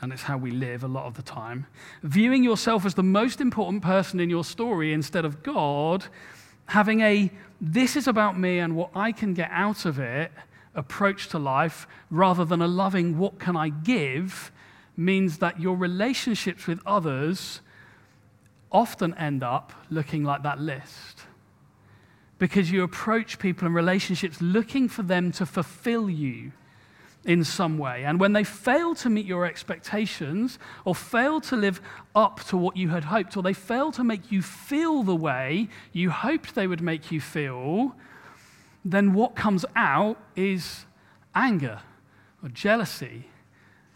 And 0.00 0.12
it's 0.12 0.22
how 0.22 0.36
we 0.36 0.52
live 0.52 0.84
a 0.84 0.88
lot 0.88 1.06
of 1.06 1.14
the 1.14 1.22
time. 1.22 1.66
Viewing 2.02 2.44
yourself 2.44 2.86
as 2.86 2.94
the 2.94 3.02
most 3.02 3.40
important 3.40 3.82
person 3.82 4.20
in 4.20 4.30
your 4.30 4.44
story 4.44 4.92
instead 4.92 5.24
of 5.24 5.42
God, 5.42 6.04
having 6.66 7.00
a 7.00 7.30
this 7.60 7.96
is 7.96 8.06
about 8.06 8.38
me 8.38 8.58
and 8.58 8.76
what 8.76 8.90
I 8.94 9.10
can 9.12 9.34
get 9.34 9.50
out 9.50 9.84
of 9.84 9.98
it 9.98 10.30
approach 10.74 11.28
to 11.28 11.38
life 11.38 11.88
rather 12.10 12.44
than 12.44 12.60
a 12.60 12.68
loving 12.68 13.18
what 13.18 13.38
can 13.38 13.56
I 13.56 13.70
give 13.70 14.52
means 14.96 15.38
that 15.38 15.58
your 15.58 15.76
relationships 15.76 16.66
with 16.66 16.80
others 16.86 17.62
often 18.70 19.14
end 19.14 19.42
up 19.42 19.72
looking 19.90 20.22
like 20.22 20.42
that 20.42 20.60
list 20.60 21.15
because 22.38 22.70
you 22.70 22.82
approach 22.82 23.38
people 23.38 23.66
in 23.66 23.74
relationships 23.74 24.40
looking 24.40 24.88
for 24.88 25.02
them 25.02 25.32
to 25.32 25.46
fulfill 25.46 26.10
you 26.10 26.52
in 27.24 27.42
some 27.42 27.76
way. 27.76 28.04
And 28.04 28.20
when 28.20 28.32
they 28.32 28.44
fail 28.44 28.94
to 28.96 29.10
meet 29.10 29.26
your 29.26 29.44
expectations 29.44 30.58
or 30.84 30.94
fail 30.94 31.40
to 31.42 31.56
live 31.56 31.80
up 32.14 32.40
to 32.44 32.56
what 32.56 32.76
you 32.76 32.90
had 32.90 33.04
hoped, 33.04 33.36
or 33.36 33.42
they 33.42 33.52
fail 33.52 33.90
to 33.92 34.04
make 34.04 34.30
you 34.30 34.42
feel 34.42 35.02
the 35.02 35.16
way 35.16 35.68
you 35.92 36.10
hoped 36.10 36.54
they 36.54 36.66
would 36.66 36.80
make 36.80 37.10
you 37.10 37.20
feel, 37.20 37.94
then 38.84 39.12
what 39.12 39.34
comes 39.34 39.64
out 39.74 40.18
is 40.36 40.86
anger 41.34 41.80
or 42.42 42.48
jealousy 42.48 43.28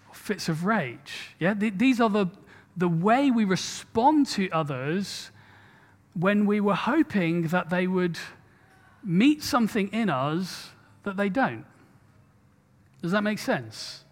or 0.08 0.14
fits 0.14 0.48
of 0.48 0.64
rage. 0.64 1.36
Yeah? 1.38 1.54
These 1.54 2.00
are 2.00 2.10
the, 2.10 2.26
the 2.76 2.88
way 2.88 3.30
we 3.30 3.44
respond 3.44 4.26
to 4.28 4.50
others 4.50 5.30
when 6.14 6.46
we 6.46 6.60
were 6.60 6.74
hoping 6.74 7.48
that 7.48 7.70
they 7.70 7.86
would 7.86 8.18
meet 9.02 9.42
something 9.42 9.88
in 9.88 10.10
us 10.10 10.70
that 11.04 11.16
they 11.16 11.28
don't. 11.28 11.64
Does 13.02 13.12
that 13.12 13.22
make 13.22 13.38
sense? 13.38 14.04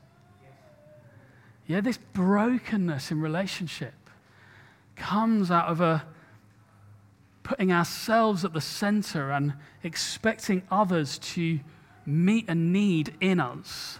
Yeah, 1.67 1.83
this 1.83 1.99
brokenness 1.99 3.11
in 3.11 3.21
relationship 3.21 3.93
comes 4.97 5.51
out 5.51 5.67
of 5.67 5.81
a 5.81 6.05
putting 7.43 7.73
ourselves 7.73 8.45
at 8.45 8.53
the 8.53 8.61
center 8.61 9.31
and 9.31 9.55
expecting 9.83 10.63
others 10.71 11.19
to 11.19 11.61
meet 12.05 12.49
a 12.49 12.55
need 12.55 13.15
in 13.21 13.41
us 13.41 13.99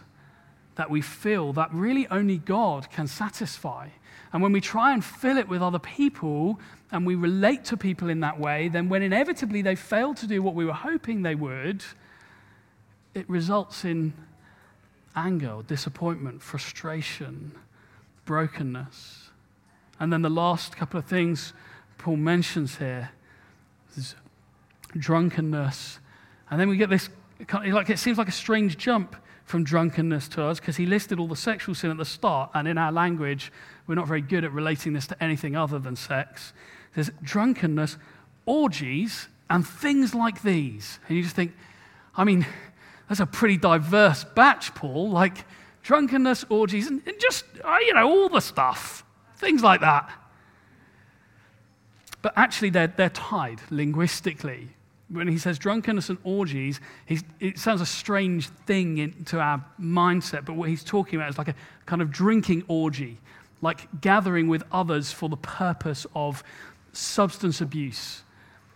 that 0.77 0.91
we 0.91 1.01
feel 1.01 1.53
that 1.53 1.73
really 1.73 2.07
only 2.09 2.39
God 2.39 2.91
can 2.91 3.07
satisfy. 3.07 3.89
And 4.33 4.43
when 4.43 4.53
we 4.53 4.61
try 4.61 4.93
and 4.93 5.05
fill 5.05 5.37
it 5.37 5.49
with 5.49 5.63
other 5.63 5.79
people 5.79 6.61
and 6.91 7.07
we 7.07 7.15
relate 7.15 7.65
to 7.67 7.77
people 7.77 8.09
in 8.09 8.21
that 8.21 8.41
way, 8.41 8.69
then 8.69 8.89
when 8.89 9.03
inevitably 9.03 9.63
they 9.63 9.75
fail 9.75 10.15
to 10.15 10.27
do 10.27 10.43
what 10.43 10.55
we 10.55 10.65
were 10.65 10.73
hoping 10.73 11.23
they 11.23 11.35
would, 11.35 11.85
it 13.15 13.29
results 13.29 13.85
in 13.85 14.13
anger, 15.15 15.59
disappointment, 15.67 16.43
frustration, 16.43 17.53
brokenness. 18.25 19.31
And 20.01 20.13
then 20.13 20.23
the 20.23 20.31
last 20.31 20.77
couple 20.77 20.99
of 20.99 21.07
things 21.07 21.53
Paul 21.99 22.17
mentions 22.17 22.77
here 22.77 23.11
is 23.97 24.15
drunkenness. 24.97 25.99
And 26.51 26.61
then 26.61 26.69
we 26.69 26.77
get 26.77 26.89
this, 26.89 27.11
like 27.53 27.91
it 27.91 27.99
seems 27.99 28.17
like 28.17 28.29
a 28.29 28.33
strange 28.33 28.79
jump 28.79 29.17
from 29.45 29.65
drunkenness 29.65 30.29
to 30.29 30.43
us 30.43 30.61
because 30.61 30.77
he 30.77 30.87
listed 30.87 31.19
all 31.19 31.27
the 31.27 31.37
sexual 31.37 31.75
sin 31.75 31.91
at 31.91 31.97
the 31.97 32.05
start, 32.05 32.51
and 32.55 32.69
in 32.69 32.79
our 32.79 32.93
language, 32.93 33.51
we're 33.87 33.95
not 33.95 34.07
very 34.07 34.21
good 34.21 34.45
at 34.45 34.53
relating 34.53 34.93
this 34.93 35.07
to 35.07 35.23
anything 35.23 35.57
other 35.57 35.79
than 35.79 35.97
sex. 35.97 36.53
There's 36.95 37.11
drunkenness, 37.23 37.97
orgies, 38.47 39.29
and 39.51 39.67
things 39.67 40.15
like 40.15 40.43
these. 40.43 40.99
And 41.09 41.17
you 41.17 41.23
just 41.23 41.37
think, 41.37 41.55
I 42.17 42.25
mean, 42.25 42.47
that's 43.09 43.21
a 43.21 43.27
pretty 43.27 43.57
diverse 43.57 44.25
batch, 44.25 44.75
Paul. 44.75 45.11
Like 45.11 45.45
drunkenness, 45.83 46.45
orgies, 46.49 46.89
and, 46.89 47.03
and 47.07 47.17
just, 47.19 47.45
uh, 47.65 47.77
you 47.81 47.95
know, 47.95 48.09
all 48.09 48.29
the 48.29 48.41
stuff. 48.41 49.05
Things 49.37 49.63
like 49.63 49.81
that. 49.81 50.11
But 52.21 52.33
actually, 52.37 52.71
they're, 52.71 52.89
they're 52.89 53.11
tied 53.11 53.61
linguistically. 53.71 54.69
When 55.09 55.29
he 55.29 55.39
says 55.39 55.59
drunkenness 55.59 56.11
and 56.11 56.19
orgies, 56.23 56.81
it 57.41 57.59
sounds 57.59 57.81
a 57.81 57.87
strange 57.87 58.49
thing 58.67 58.99
into 58.99 59.41
our 59.41 59.65
mindset, 59.81 60.45
but 60.45 60.55
what 60.55 60.69
he's 60.69 60.85
talking 60.85 61.19
about 61.19 61.31
is 61.31 61.39
like 61.39 61.49
a 61.49 61.55
kind 61.87 62.03
of 62.03 62.11
drinking 62.11 62.65
orgy, 62.69 63.17
like 63.63 63.89
gathering 64.03 64.49
with 64.49 64.63
others 64.71 65.11
for 65.11 65.31
the 65.31 65.39
purpose 65.39 66.07
of 66.15 66.43
substance 66.99 67.61
abuse 67.61 68.23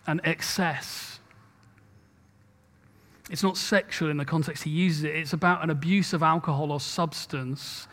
and 0.07 0.21
excess. 0.23 1.19
It's 3.29 3.43
not 3.43 3.57
sexual 3.57 4.09
in 4.09 4.17
the 4.17 4.25
context 4.25 4.63
he 4.63 4.69
uses 4.69 5.03
it, 5.03 5.15
it's 5.15 5.33
about 5.33 5.63
an 5.63 5.69
abuse 5.69 6.13
of 6.13 6.23
alcohol 6.23 6.71
or 6.71 6.79
substance. 6.79 7.87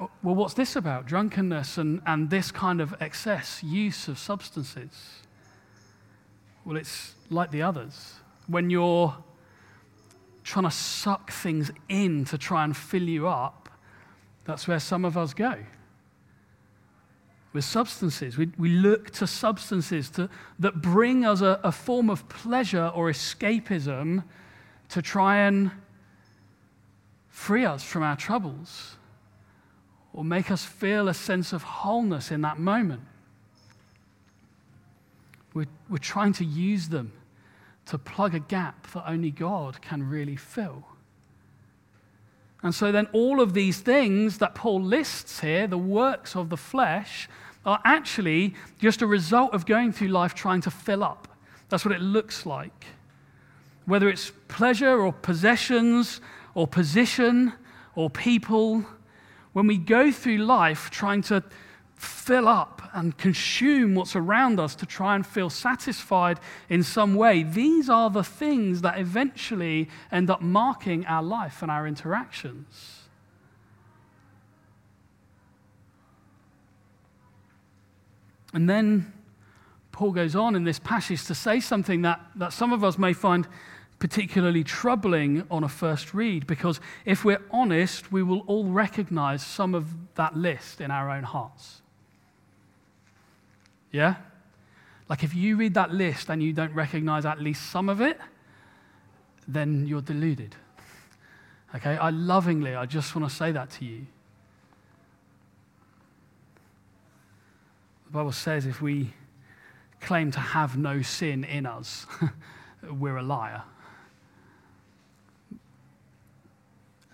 Uh, 0.00 0.06
well, 0.22 0.34
what's 0.34 0.54
this 0.54 0.76
about? 0.76 1.06
Drunkenness 1.06 1.78
and, 1.78 2.00
and 2.06 2.30
this 2.30 2.50
kind 2.50 2.80
of 2.80 2.94
excess 3.00 3.62
use 3.62 4.08
of 4.08 4.18
substances. 4.18 5.22
Well, 6.64 6.76
it's 6.76 7.14
like 7.30 7.50
the 7.50 7.62
others. 7.62 8.14
When 8.46 8.70
you're 8.70 9.16
trying 10.44 10.64
to 10.64 10.70
suck 10.70 11.30
things 11.30 11.70
in 11.88 12.24
to 12.26 12.38
try 12.38 12.64
and 12.64 12.76
fill 12.76 13.02
you 13.02 13.28
up, 13.28 13.68
that's 14.44 14.66
where 14.66 14.80
some 14.80 15.04
of 15.04 15.16
us 15.16 15.34
go 15.34 15.56
with 17.52 17.64
substances. 17.64 18.38
We, 18.38 18.50
we 18.58 18.68
look 18.68 19.10
to 19.12 19.26
substances 19.26 20.08
to, 20.10 20.28
that 20.58 20.80
bring 20.80 21.24
us 21.24 21.40
a, 21.40 21.60
a 21.64 21.72
form 21.72 22.10
of 22.10 22.28
pleasure 22.28 22.92
or 22.94 23.10
escapism 23.10 24.24
to 24.90 25.02
try 25.02 25.38
and 25.38 25.70
free 27.28 27.64
us 27.64 27.82
from 27.82 28.02
our 28.02 28.16
troubles 28.16 28.96
or 30.12 30.24
make 30.24 30.50
us 30.50 30.64
feel 30.64 31.08
a 31.08 31.14
sense 31.14 31.52
of 31.52 31.62
wholeness 31.62 32.30
in 32.30 32.40
that 32.42 32.58
moment. 32.58 33.02
We're, 35.54 35.66
we're 35.88 35.98
trying 35.98 36.32
to 36.34 36.44
use 36.44 36.88
them 36.88 37.12
to 37.86 37.98
plug 37.98 38.34
a 38.34 38.40
gap 38.40 38.90
that 38.92 39.08
only 39.08 39.30
God 39.30 39.80
can 39.82 40.08
really 40.08 40.36
fill. 40.36 40.84
And 42.62 42.74
so 42.74 42.92
then 42.92 43.08
all 43.12 43.40
of 43.40 43.54
these 43.54 43.80
things 43.80 44.38
that 44.38 44.54
Paul 44.54 44.82
lists 44.82 45.40
here, 45.40 45.66
the 45.66 45.78
works 45.78 46.36
of 46.36 46.50
the 46.50 46.56
flesh, 46.56 47.28
are 47.64 47.80
actually 47.84 48.54
just 48.78 49.02
a 49.02 49.06
result 49.06 49.54
of 49.54 49.66
going 49.66 49.92
through 49.92 50.08
life 50.08 50.34
trying 50.34 50.60
to 50.62 50.70
fill 50.70 51.02
up. 51.04 51.28
That's 51.68 51.84
what 51.84 51.94
it 51.94 52.00
looks 52.00 52.44
like. 52.44 52.86
Whether 53.86 54.08
it's 54.08 54.32
pleasure 54.48 55.00
or 55.00 55.12
possessions 55.12 56.20
or 56.54 56.66
position 56.66 57.52
or 57.94 58.10
people, 58.10 58.84
when 59.52 59.66
we 59.66 59.78
go 59.78 60.10
through 60.10 60.38
life 60.38 60.90
trying 60.90 61.22
to 61.22 61.42
fill 62.00 62.48
up 62.48 62.80
and 62.94 63.16
consume 63.18 63.94
what's 63.94 64.16
around 64.16 64.58
us 64.58 64.74
to 64.74 64.86
try 64.86 65.14
and 65.14 65.26
feel 65.26 65.50
satisfied 65.50 66.40
in 66.68 66.82
some 66.82 67.14
way, 67.14 67.42
these 67.42 67.90
are 67.90 68.08
the 68.08 68.24
things 68.24 68.80
that 68.80 68.98
eventually 68.98 69.88
end 70.10 70.30
up 70.30 70.40
marking 70.40 71.04
our 71.06 71.22
life 71.22 71.60
and 71.60 71.70
our 71.70 71.86
interactions. 71.86 73.02
And 78.54 78.68
then 78.68 79.12
Paul 79.92 80.12
goes 80.12 80.34
on 80.34 80.56
in 80.56 80.64
this 80.64 80.78
passage 80.78 81.26
to 81.26 81.34
say 81.34 81.60
something 81.60 82.02
that, 82.02 82.20
that 82.36 82.54
some 82.54 82.72
of 82.72 82.82
us 82.82 82.96
may 82.96 83.12
find 83.12 83.46
particularly 83.98 84.64
troubling 84.64 85.46
on 85.50 85.62
a 85.62 85.68
first 85.68 86.14
read, 86.14 86.46
because 86.46 86.80
if 87.04 87.26
we're 87.26 87.42
honest, 87.50 88.10
we 88.10 88.22
will 88.22 88.40
all 88.46 88.64
recognize 88.64 89.44
some 89.44 89.74
of 89.74 89.94
that 90.14 90.34
list 90.34 90.80
in 90.80 90.90
our 90.90 91.10
own 91.10 91.24
hearts. 91.24 91.79
Yeah? 93.92 94.16
Like 95.08 95.24
if 95.24 95.34
you 95.34 95.56
read 95.56 95.74
that 95.74 95.92
list 95.92 96.28
and 96.28 96.42
you 96.42 96.52
don't 96.52 96.74
recognize 96.74 97.26
at 97.26 97.40
least 97.40 97.70
some 97.70 97.88
of 97.88 98.00
it, 98.00 98.18
then 99.48 99.86
you're 99.86 100.02
deluded. 100.02 100.54
Okay? 101.74 101.96
I 101.96 102.10
lovingly, 102.10 102.74
I 102.74 102.86
just 102.86 103.14
want 103.14 103.28
to 103.28 103.34
say 103.34 103.52
that 103.52 103.70
to 103.70 103.84
you. 103.84 104.06
The 108.06 108.12
Bible 108.12 108.32
says 108.32 108.66
if 108.66 108.80
we 108.80 109.12
claim 110.00 110.30
to 110.32 110.40
have 110.40 110.76
no 110.76 111.02
sin 111.02 111.44
in 111.44 111.66
us, 111.66 112.06
we're 112.90 113.16
a 113.16 113.22
liar. 113.22 113.62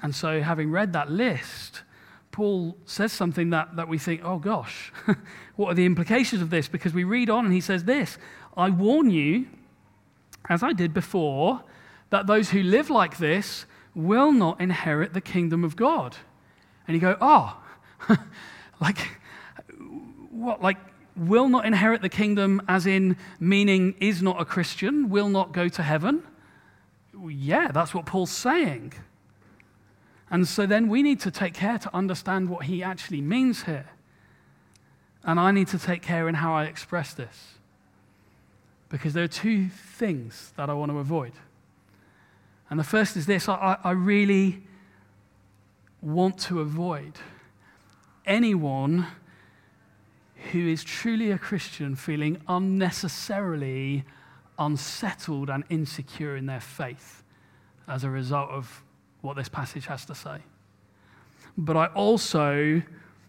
And 0.02 0.14
so, 0.14 0.40
having 0.40 0.70
read 0.70 0.92
that 0.92 1.10
list, 1.10 1.82
Paul 2.36 2.76
says 2.84 3.14
something 3.14 3.48
that, 3.48 3.76
that 3.76 3.88
we 3.88 3.96
think, 3.96 4.20
oh 4.22 4.38
gosh, 4.38 4.92
what 5.56 5.68
are 5.68 5.74
the 5.74 5.86
implications 5.86 6.42
of 6.42 6.50
this? 6.50 6.68
Because 6.68 6.92
we 6.92 7.02
read 7.02 7.30
on 7.30 7.46
and 7.46 7.54
he 7.54 7.62
says 7.62 7.84
this 7.84 8.18
I 8.54 8.68
warn 8.68 9.08
you, 9.08 9.46
as 10.46 10.62
I 10.62 10.74
did 10.74 10.92
before, 10.92 11.62
that 12.10 12.26
those 12.26 12.50
who 12.50 12.62
live 12.62 12.90
like 12.90 13.16
this 13.16 13.64
will 13.94 14.32
not 14.32 14.60
inherit 14.60 15.14
the 15.14 15.22
kingdom 15.22 15.64
of 15.64 15.76
God. 15.76 16.14
And 16.86 16.94
you 16.94 17.00
go, 17.00 17.16
oh, 17.22 17.58
like, 18.82 18.98
what, 20.30 20.60
like, 20.60 20.76
will 21.16 21.48
not 21.48 21.64
inherit 21.64 22.02
the 22.02 22.10
kingdom, 22.10 22.60
as 22.68 22.86
in 22.86 23.16
meaning 23.40 23.94
is 23.98 24.22
not 24.22 24.38
a 24.38 24.44
Christian, 24.44 25.08
will 25.08 25.30
not 25.30 25.52
go 25.52 25.70
to 25.70 25.82
heaven? 25.82 26.22
Yeah, 27.18 27.68
that's 27.72 27.94
what 27.94 28.04
Paul's 28.04 28.30
saying. 28.30 28.92
And 30.30 30.46
so 30.46 30.66
then 30.66 30.88
we 30.88 31.02
need 31.02 31.20
to 31.20 31.30
take 31.30 31.54
care 31.54 31.78
to 31.78 31.94
understand 31.94 32.48
what 32.48 32.66
he 32.66 32.82
actually 32.82 33.20
means 33.20 33.64
here. 33.64 33.86
And 35.24 35.38
I 35.38 35.50
need 35.50 35.68
to 35.68 35.78
take 35.78 36.02
care 36.02 36.28
in 36.28 36.36
how 36.36 36.54
I 36.54 36.64
express 36.64 37.14
this. 37.14 37.54
Because 38.88 39.14
there 39.14 39.24
are 39.24 39.28
two 39.28 39.68
things 39.68 40.52
that 40.56 40.70
I 40.70 40.74
want 40.74 40.92
to 40.92 40.98
avoid. 40.98 41.32
And 42.70 42.78
the 42.78 42.84
first 42.84 43.16
is 43.16 43.26
this 43.26 43.48
I, 43.48 43.78
I 43.82 43.92
really 43.92 44.62
want 46.00 46.38
to 46.38 46.60
avoid 46.60 47.14
anyone 48.24 49.06
who 50.52 50.68
is 50.68 50.84
truly 50.84 51.30
a 51.30 51.38
Christian 51.38 51.96
feeling 51.96 52.40
unnecessarily 52.48 54.04
unsettled 54.58 55.50
and 55.50 55.64
insecure 55.68 56.36
in 56.36 56.46
their 56.46 56.60
faith 56.60 57.22
as 57.88 58.04
a 58.04 58.10
result 58.10 58.50
of 58.50 58.82
what 59.26 59.36
this 59.36 59.48
passage 59.48 59.86
has 59.86 60.04
to 60.06 60.14
say. 60.14 60.38
But 61.58 61.76
I 61.76 61.86
also 61.86 62.82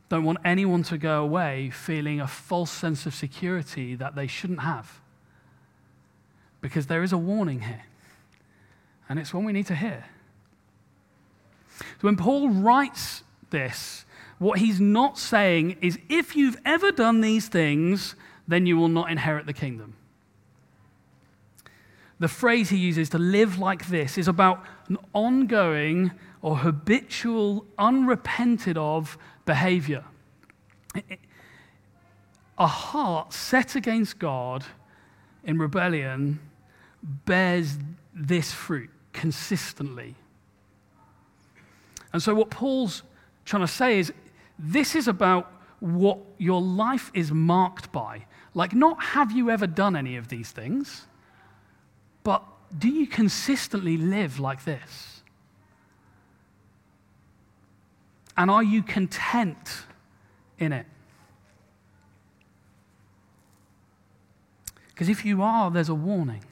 don't 0.09 0.23
want 0.23 0.37
anyone 0.45 0.83
to 0.83 0.97
go 0.97 1.23
away 1.23 1.69
feeling 1.71 2.21
a 2.21 2.27
false 2.27 2.71
sense 2.71 3.05
of 3.05 3.13
security 3.13 3.95
that 3.95 4.15
they 4.15 4.27
shouldn't 4.27 4.61
have. 4.61 5.01
Because 6.61 6.87
there 6.87 7.03
is 7.03 7.11
a 7.11 7.17
warning 7.17 7.61
here, 7.61 7.83
and 9.09 9.19
it's 9.19 9.33
one 9.33 9.43
we 9.43 9.53
need 9.53 9.67
to 9.67 9.75
hear. 9.75 10.05
So 11.79 11.85
when 12.01 12.15
Paul 12.15 12.49
writes 12.49 13.23
this, 13.49 14.05
what 14.39 14.59
he's 14.59 14.79
not 14.79 15.17
saying 15.17 15.77
is 15.81 15.99
if 16.09 16.35
you've 16.35 16.57
ever 16.65 16.91
done 16.91 17.21
these 17.21 17.47
things, 17.47 18.15
then 18.47 18.65
you 18.65 18.77
will 18.77 18.87
not 18.87 19.11
inherit 19.11 19.45
the 19.45 19.53
kingdom. 19.53 19.96
The 22.19 22.27
phrase 22.27 22.69
he 22.69 22.77
uses 22.77 23.09
to 23.09 23.19
live 23.19 23.59
like 23.59 23.87
this 23.87 24.17
is 24.17 24.27
about 24.27 24.63
an 24.89 24.97
ongoing 25.13 26.11
or 26.41 26.57
habitual, 26.57 27.65
unrepented 27.77 28.77
of 28.77 29.17
behavior. 29.45 30.03
A 32.57 32.67
heart 32.67 33.33
set 33.33 33.75
against 33.75 34.17
God 34.17 34.65
in 35.43 35.59
rebellion 35.59 36.39
bears 37.03 37.77
this 38.13 38.51
fruit 38.51 38.89
consistently. 39.13 40.15
And 42.13 42.21
so, 42.21 42.33
what 42.33 42.49
Paul's 42.49 43.03
trying 43.45 43.61
to 43.61 43.67
say 43.67 43.99
is 43.99 44.11
this 44.57 44.95
is 44.95 45.07
about 45.07 45.51
what 45.79 46.17
your 46.39 46.61
life 46.61 47.11
is 47.13 47.31
marked 47.31 47.91
by. 47.91 48.25
Like, 48.55 48.73
not 48.73 49.01
have 49.03 49.31
you 49.31 49.51
ever 49.51 49.67
done 49.67 49.95
any 49.95 50.17
of 50.17 50.29
these 50.29 50.51
things, 50.51 51.05
do 52.75 52.89
you 52.89 53.07
consistently 53.07 53.97
live 53.97 54.39
like 54.39 54.63
this? 54.63 55.21
And 58.35 58.51
are 58.51 58.63
you 58.63 58.83
content 58.83 59.83
in 60.59 60.71
it? 60.71 60.85
Because 64.89 65.09
if 65.09 65.23
you 65.25 65.41
are, 65.41 65.69
there's 65.71 65.89
a 65.89 65.95
warning. 65.95 66.43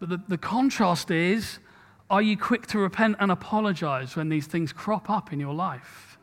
But 0.00 0.08
the, 0.08 0.20
the 0.28 0.38
contrast 0.38 1.10
is 1.10 1.58
are 2.10 2.22
you 2.22 2.38
quick 2.38 2.66
to 2.68 2.78
repent 2.78 3.16
and 3.20 3.30
apologize 3.30 4.16
when 4.16 4.30
these 4.30 4.46
things 4.46 4.72
crop 4.72 5.10
up 5.10 5.32
in 5.32 5.38
your 5.38 5.52
life? 5.52 6.18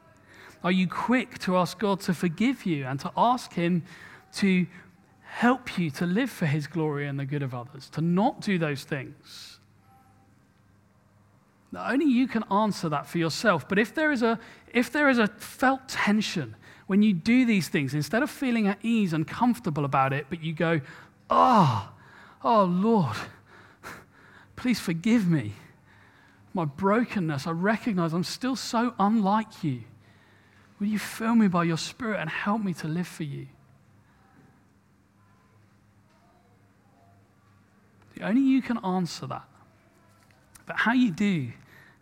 Are 0.64 0.72
you 0.72 0.88
quick 0.88 1.38
to 1.40 1.58
ask 1.58 1.78
God 1.78 2.00
to 2.02 2.14
forgive 2.14 2.66
you 2.66 2.86
and 2.86 3.00
to 3.02 3.12
ask 3.16 3.54
Him 3.54 3.84
to 4.38 4.66
help 5.36 5.78
you 5.78 5.92
to 5.92 6.06
live 6.06 6.30
for 6.30 6.46
his 6.46 6.66
glory 6.66 7.06
and 7.06 7.20
the 7.20 7.26
good 7.26 7.44
of 7.44 7.54
others, 7.54 7.90
to 7.90 8.00
not 8.00 8.40
do 8.40 8.58
those 8.58 8.86
things. 8.86 9.60
Only 11.78 12.06
you 12.06 12.26
can 12.30 12.44
answer 12.50 12.88
that 12.88 13.06
for 13.06 13.18
yourself. 13.18 13.68
But 13.68 13.78
if 13.78 13.94
there 13.94 14.14
is 14.14 14.24
a, 14.24 14.40
if 14.74 14.94
there 14.94 15.10
is 15.10 15.18
a 15.18 15.28
felt 15.28 15.90
tension 15.90 16.56
when 16.88 17.02
you 17.02 17.12
do 17.12 17.46
these 17.46 17.68
things, 17.68 17.94
instead 17.94 18.24
of 18.24 18.30
feeling 18.30 18.68
at 18.68 18.80
ease 18.82 19.12
and 19.12 19.28
comfortable 19.28 19.84
about 19.84 20.14
it, 20.14 20.28
but 20.30 20.42
you 20.42 20.54
go, 20.54 20.80
oh, 21.30 21.92
oh 22.42 22.64
Lord, 22.64 23.18
please 24.56 24.80
forgive 24.80 25.28
me. 25.28 25.52
My 26.54 26.64
brokenness, 26.64 27.46
I 27.46 27.52
recognize 27.52 28.14
I'm 28.14 28.24
still 28.24 28.56
so 28.56 28.94
unlike 28.98 29.66
you. 29.66 29.82
Will 30.80 30.88
you 30.88 31.00
fill 31.00 31.36
me 31.36 31.50
by 31.50 31.66
your 31.66 31.78
Spirit 31.78 32.22
and 32.22 32.30
help 32.30 32.64
me 32.64 32.74
to 32.76 32.88
live 32.88 33.08
for 33.08 33.24
you? 33.24 33.48
Only 38.22 38.42
you 38.42 38.62
can 38.62 38.78
answer 38.84 39.28
that. 39.28 39.48
But 40.66 40.78
how 40.78 40.94
you 40.94 41.12
do 41.12 41.52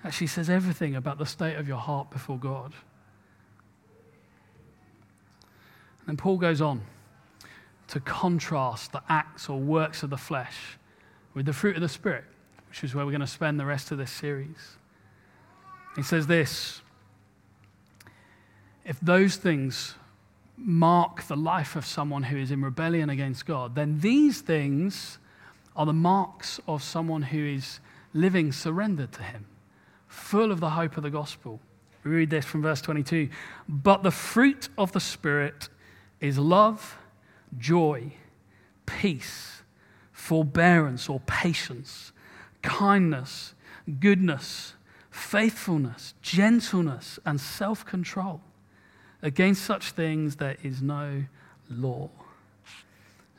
actually 0.04 0.28
says 0.28 0.49
everything 0.49 0.95
about 0.95 1.17
the 1.17 1.26
state 1.26 1.56
of 1.56 1.67
your 1.67 1.78
heart 1.78 2.12
before 2.12 2.38
God. 2.38 2.73
And 6.08 6.17
Paul 6.17 6.38
goes 6.38 6.62
on 6.62 6.82
to 7.88 7.99
contrast 7.99 8.91
the 8.91 9.02
acts 9.08 9.49
or 9.49 9.60
works 9.60 10.04
of 10.04 10.10
the 10.10 10.17
flesh 10.17 10.78
with 11.34 11.45
the 11.45 11.54
fruit 11.54 11.76
of 11.76 11.82
the 11.82 11.89
Spirit, 11.89 12.26
which 12.69 12.84
is 12.84 12.93
where 12.93 13.06
we're 13.06 13.12
going 13.12 13.21
to 13.21 13.28
spend 13.28 13.60
the 13.60 13.65
rest 13.65 13.91
of 13.91 13.97
this 13.97 14.12
series. 14.12 14.78
He 15.95 16.04
says 16.04 16.28
this 16.28 16.82
if 18.86 18.99
those 18.99 19.38
things 19.38 19.95
mark 20.58 21.23
the 21.23 21.38
life 21.38 21.76
of 21.76 21.86
someone 21.86 22.23
who 22.23 22.38
is 22.38 22.52
in 22.52 22.62
rebellion 22.62 23.10
against 23.10 23.45
God, 23.45 23.76
then 23.76 23.99
these 23.99 24.41
things 24.41 25.17
are 25.76 25.86
the 25.86 25.94
marks 25.94 26.60
of 26.68 26.84
someone 26.84 27.24
who 27.24 27.46
is 27.46 27.80
living 28.14 28.52
surrendered 28.52 29.12
to 29.14 29.24
Him, 29.24 29.46
full 30.08 30.52
of 30.52 30.60
the 30.60 30.72
hope 30.72 30.98
of 30.98 31.04
the 31.04 31.10
gospel. 31.10 31.60
We 32.04 32.12
read 32.12 32.30
this 32.30 32.46
from 32.46 32.62
verse 32.62 32.82
22 32.82 33.30
But 33.68 34.04
the 34.04 34.12
fruit 34.12 34.70
of 34.78 34.92
the 34.92 35.00
Spirit 35.00 35.70
is 36.20 36.38
love, 36.38 36.98
joy, 37.58 38.14
peace, 38.86 39.64
forbearance 40.12 41.10
or 41.10 41.20
patience, 41.22 42.12
kindness, 42.62 43.54
goodness, 44.00 44.74
faithfulness, 45.12 46.14
gentleness, 46.22 47.20
and 47.26 47.40
self 47.40 47.86
control. 47.86 48.42
Against 49.22 49.64
such 49.64 49.92
things 49.92 50.36
there 50.36 50.58
is 50.64 50.82
no 50.82 51.24
law. 51.70 52.10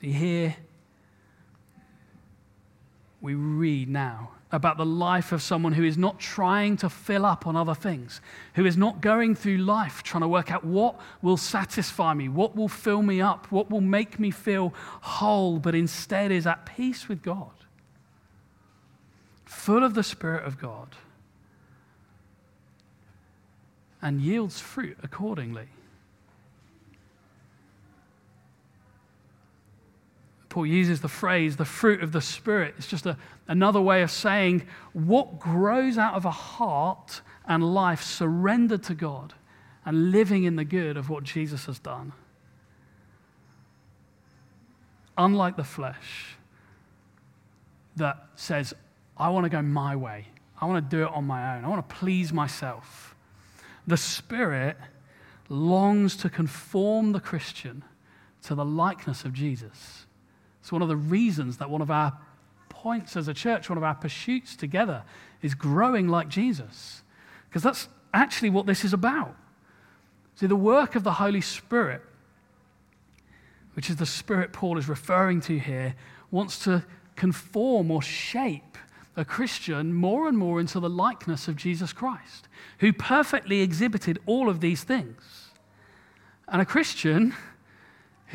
You 0.01 0.12
here 0.12 0.57
we 3.24 3.34
read 3.34 3.88
now 3.88 4.30
about 4.52 4.76
the 4.76 4.87
life 4.87 5.32
of 5.32 5.42
someone 5.42 5.72
who 5.72 5.82
is 5.82 5.98
not 5.98 6.20
trying 6.20 6.76
to 6.76 6.88
fill 6.88 7.26
up 7.26 7.46
on 7.46 7.56
other 7.56 7.74
things, 7.74 8.20
who 8.54 8.64
is 8.64 8.76
not 8.76 9.00
going 9.00 9.34
through 9.34 9.56
life 9.56 10.02
trying 10.04 10.20
to 10.20 10.28
work 10.28 10.52
out 10.52 10.62
what 10.62 11.00
will 11.22 11.37
satisfy 11.37 12.14
me, 12.14 12.28
what 12.28 12.54
will 12.54 12.68
fill 12.68 13.02
me 13.02 13.20
up, 13.20 13.50
what 13.50 13.70
will 13.70 13.80
make 13.80 14.20
me 14.20 14.30
feel 14.30 14.72
whole, 15.00 15.58
but 15.58 15.74
instead 15.74 16.30
is 16.30 16.46
at 16.46 16.66
peace 16.66 17.08
with 17.08 17.22
God, 17.22 17.50
full 19.44 19.82
of 19.82 19.94
the 19.94 20.04
Spirit 20.04 20.44
of 20.44 20.58
God 20.58 20.94
and 24.04 24.20
yields 24.20 24.60
fruit 24.60 24.98
accordingly. 25.02 25.68
Paul 30.55 30.67
uses 30.67 31.01
the 31.01 31.09
phrase, 31.09 31.57
the 31.57 31.64
fruit 31.64 32.01
of 32.01 32.12
the 32.12 32.21
Spirit. 32.21 32.77
It's 32.79 32.87
just 32.87 33.07
a, 33.07 33.17
another 33.49 33.81
way 33.81 34.03
of 34.03 34.11
saying 34.12 34.62
what 34.93 35.40
grows 35.40 35.99
out 35.99 36.14
of 36.14 36.25
a 36.25 36.31
heart 36.31 37.23
and 37.45 37.75
life 37.75 38.05
surrendered 38.05 38.85
to 38.85 38.95
God 38.95 39.35
and 39.85 40.12
living 40.12 40.45
in 40.45 40.55
the 40.55 40.64
good 40.64 40.97
of 40.97 41.11
what 41.11 41.25
Jesus 41.25 41.67
has 41.67 41.81
done. 41.81 42.12
Unlike 45.19 45.57
the 45.57 45.64
flesh 45.64 46.37
that 47.97 48.25
says, 48.37 48.75
I 49.17 49.31
want 49.31 49.47
to 49.47 49.51
go 49.51 49.61
my 49.61 49.97
way, 49.97 50.29
I 50.61 50.67
want 50.67 50.88
to 50.88 50.97
do 50.97 51.03
it 51.03 51.11
on 51.11 51.25
my 51.25 51.57
own, 51.57 51.64
I 51.64 51.69
want 51.69 51.88
to 51.88 51.97
please 51.97 52.33
myself. 52.33 53.17
The 53.88 53.97
Spirit 53.97 54.77
longs 55.49 56.14
to 56.19 56.31
conform 56.31 57.11
the 57.11 57.19
Christian 57.19 57.83
to 58.45 58.55
the 58.55 58.64
likeness 58.64 59.25
of 59.25 59.33
Jesus. 59.33 60.04
It's 60.64 60.72
one 60.72 60.81
of 60.81 60.88
the 60.88 60.96
reasons 60.96 61.59
that 61.59 61.68
one 61.68 61.83
of 61.83 61.90
our 61.90 62.16
points 62.70 63.18
as 63.18 63.29
a 63.29 63.35
church, 63.35 63.68
one 63.68 63.77
of 63.77 63.85
our 63.85 63.94
pursuits 63.94 64.57
together, 64.57 65.03
is 65.42 65.55
growing 65.55 66.09
like 66.09 66.31
Jesus. 66.31 67.03
Because 67.46 67.62
that's 67.62 67.87
actually 68.14 68.48
what 68.48 68.64
this 68.64 68.83
is 68.83 68.94
about. 68.94 69.37
See, 70.37 70.46
the 70.46 70.57
work 70.57 70.94
of 70.94 71.05
the 71.05 71.12
Holy 71.12 71.42
Spirit, 71.42 72.00
which 73.74 73.90
is 73.90 73.96
the 73.96 74.07
Spirit 74.07 74.55
Paul 74.55 74.79
is 74.79 74.88
referring 74.88 75.42
to 75.42 75.59
here, 75.59 75.96
wants 76.31 76.59
to 76.61 76.83
conform 77.14 77.90
or 77.90 78.00
shape 78.00 78.79
a 79.18 79.24
Christian 79.27 79.92
more 79.92 80.29
and 80.29 80.38
more 80.38 80.61
into 80.61 80.81
the 80.81 80.88
likeness 80.88 81.46
of 81.46 81.57
Jesus 81.57 81.92
Christ, 81.92 82.48
who 82.79 82.90
perfectly 82.90 83.61
exhibited 83.61 84.18
all 84.24 84.48
of 84.48 84.61
these 84.61 84.83
things. 84.83 85.50
And 86.48 86.62
a 86.62 86.64
Christian 86.64 87.35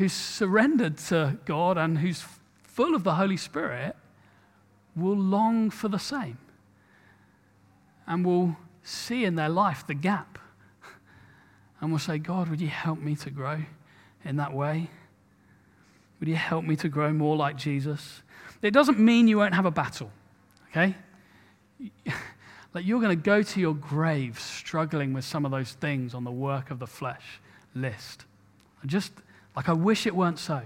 who's 0.00 0.12
surrendered 0.12 0.96
to 0.96 1.38
God 1.44 1.78
and 1.78 1.98
who's 1.98 2.24
full 2.62 2.94
of 2.94 3.04
the 3.04 3.14
Holy 3.14 3.36
Spirit 3.36 3.94
will 4.96 5.16
long 5.16 5.70
for 5.70 5.88
the 5.88 5.98
same 5.98 6.38
and 8.06 8.24
will 8.24 8.56
see 8.82 9.24
in 9.24 9.36
their 9.36 9.48
life 9.48 9.86
the 9.86 9.94
gap 9.94 10.38
and 11.80 11.92
will 11.92 11.98
say, 11.98 12.18
God, 12.18 12.48
would 12.48 12.60
you 12.60 12.68
help 12.68 12.98
me 12.98 13.14
to 13.16 13.30
grow 13.30 13.60
in 14.24 14.36
that 14.36 14.52
way? 14.52 14.90
Would 16.18 16.28
you 16.28 16.36
help 16.36 16.64
me 16.64 16.76
to 16.76 16.88
grow 16.88 17.12
more 17.12 17.36
like 17.36 17.56
Jesus? 17.56 18.22
It 18.60 18.72
doesn't 18.72 18.98
mean 18.98 19.28
you 19.28 19.38
won't 19.38 19.54
have 19.54 19.66
a 19.66 19.70
battle 19.70 20.10
okay? 20.70 20.94
like 22.74 22.86
you're 22.86 23.00
going 23.00 23.16
to 23.16 23.22
go 23.22 23.42
to 23.42 23.60
your 23.60 23.74
grave 23.74 24.38
struggling 24.38 25.12
with 25.12 25.24
some 25.24 25.44
of 25.44 25.50
those 25.50 25.72
things 25.72 26.14
on 26.14 26.24
the 26.24 26.30
work 26.30 26.70
of 26.70 26.78
the 26.78 26.86
flesh 26.86 27.40
list. 27.74 28.24
Just, 28.86 29.12
like, 29.56 29.68
I 29.68 29.72
wish 29.72 30.06
it 30.06 30.14
weren't 30.14 30.38
so. 30.38 30.62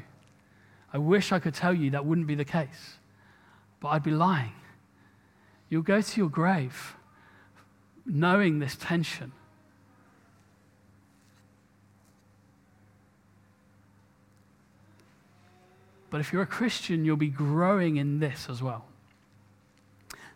I 0.92 0.98
wish 0.98 1.32
I 1.32 1.38
could 1.38 1.54
tell 1.54 1.74
you 1.74 1.90
that 1.90 2.06
wouldn't 2.06 2.26
be 2.26 2.34
the 2.34 2.44
case, 2.44 2.98
but 3.80 3.88
I'd 3.88 4.02
be 4.02 4.12
lying. 4.12 4.52
You'll 5.68 5.82
go 5.82 6.00
to 6.00 6.20
your 6.20 6.28
grave 6.28 6.94
knowing 8.06 8.58
this 8.58 8.76
tension. 8.76 9.32
But 16.10 16.20
if 16.20 16.32
you're 16.32 16.42
a 16.42 16.46
Christian, 16.46 17.04
you'll 17.04 17.16
be 17.16 17.28
growing 17.28 17.96
in 17.96 18.20
this 18.20 18.46
as 18.48 18.62
well. 18.62 18.84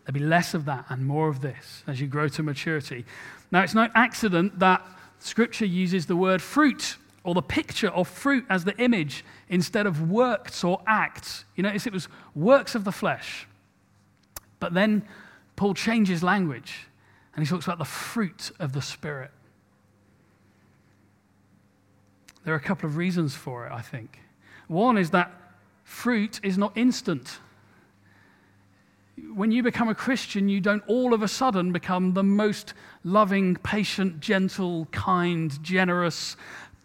There'll 0.04 0.18
be 0.18 0.26
less 0.26 0.54
of 0.54 0.64
that 0.64 0.86
and 0.88 1.06
more 1.06 1.28
of 1.28 1.40
this 1.40 1.84
as 1.86 2.00
you 2.00 2.08
grow 2.08 2.26
to 2.28 2.42
maturity. 2.42 3.04
Now, 3.52 3.62
it's 3.62 3.74
no 3.74 3.88
accident 3.94 4.58
that 4.58 4.84
Scripture 5.20 5.66
uses 5.66 6.06
the 6.06 6.16
word 6.16 6.42
fruit 6.42 6.96
or 7.28 7.34
the 7.34 7.42
picture 7.42 7.88
of 7.88 8.08
fruit 8.08 8.42
as 8.48 8.64
the 8.64 8.74
image 8.78 9.22
instead 9.50 9.86
of 9.86 10.10
works 10.10 10.64
or 10.64 10.80
acts. 10.86 11.44
You 11.56 11.62
notice 11.62 11.86
it 11.86 11.92
was 11.92 12.08
works 12.34 12.74
of 12.74 12.84
the 12.84 12.90
flesh. 12.90 13.46
But 14.60 14.72
then 14.72 15.06
Paul 15.54 15.74
changes 15.74 16.22
language 16.22 16.86
and 17.36 17.44
he 17.44 17.50
talks 17.50 17.66
about 17.66 17.76
the 17.76 17.84
fruit 17.84 18.50
of 18.58 18.72
the 18.72 18.80
Spirit. 18.80 19.30
There 22.46 22.54
are 22.54 22.56
a 22.56 22.60
couple 22.60 22.88
of 22.88 22.96
reasons 22.96 23.34
for 23.34 23.66
it, 23.66 23.72
I 23.72 23.82
think. 23.82 24.20
One 24.66 24.96
is 24.96 25.10
that 25.10 25.30
fruit 25.84 26.40
is 26.42 26.56
not 26.56 26.78
instant 26.78 27.40
when 29.34 29.50
you 29.50 29.62
become 29.62 29.88
a 29.88 29.94
Christian, 29.94 30.48
you 30.48 30.60
don't 30.60 30.82
all 30.86 31.12
of 31.14 31.22
a 31.22 31.28
sudden 31.28 31.72
become 31.72 32.14
the 32.14 32.22
most 32.22 32.74
loving, 33.04 33.56
patient, 33.56 34.20
gentle, 34.20 34.86
kind, 34.86 35.62
generous 35.62 36.36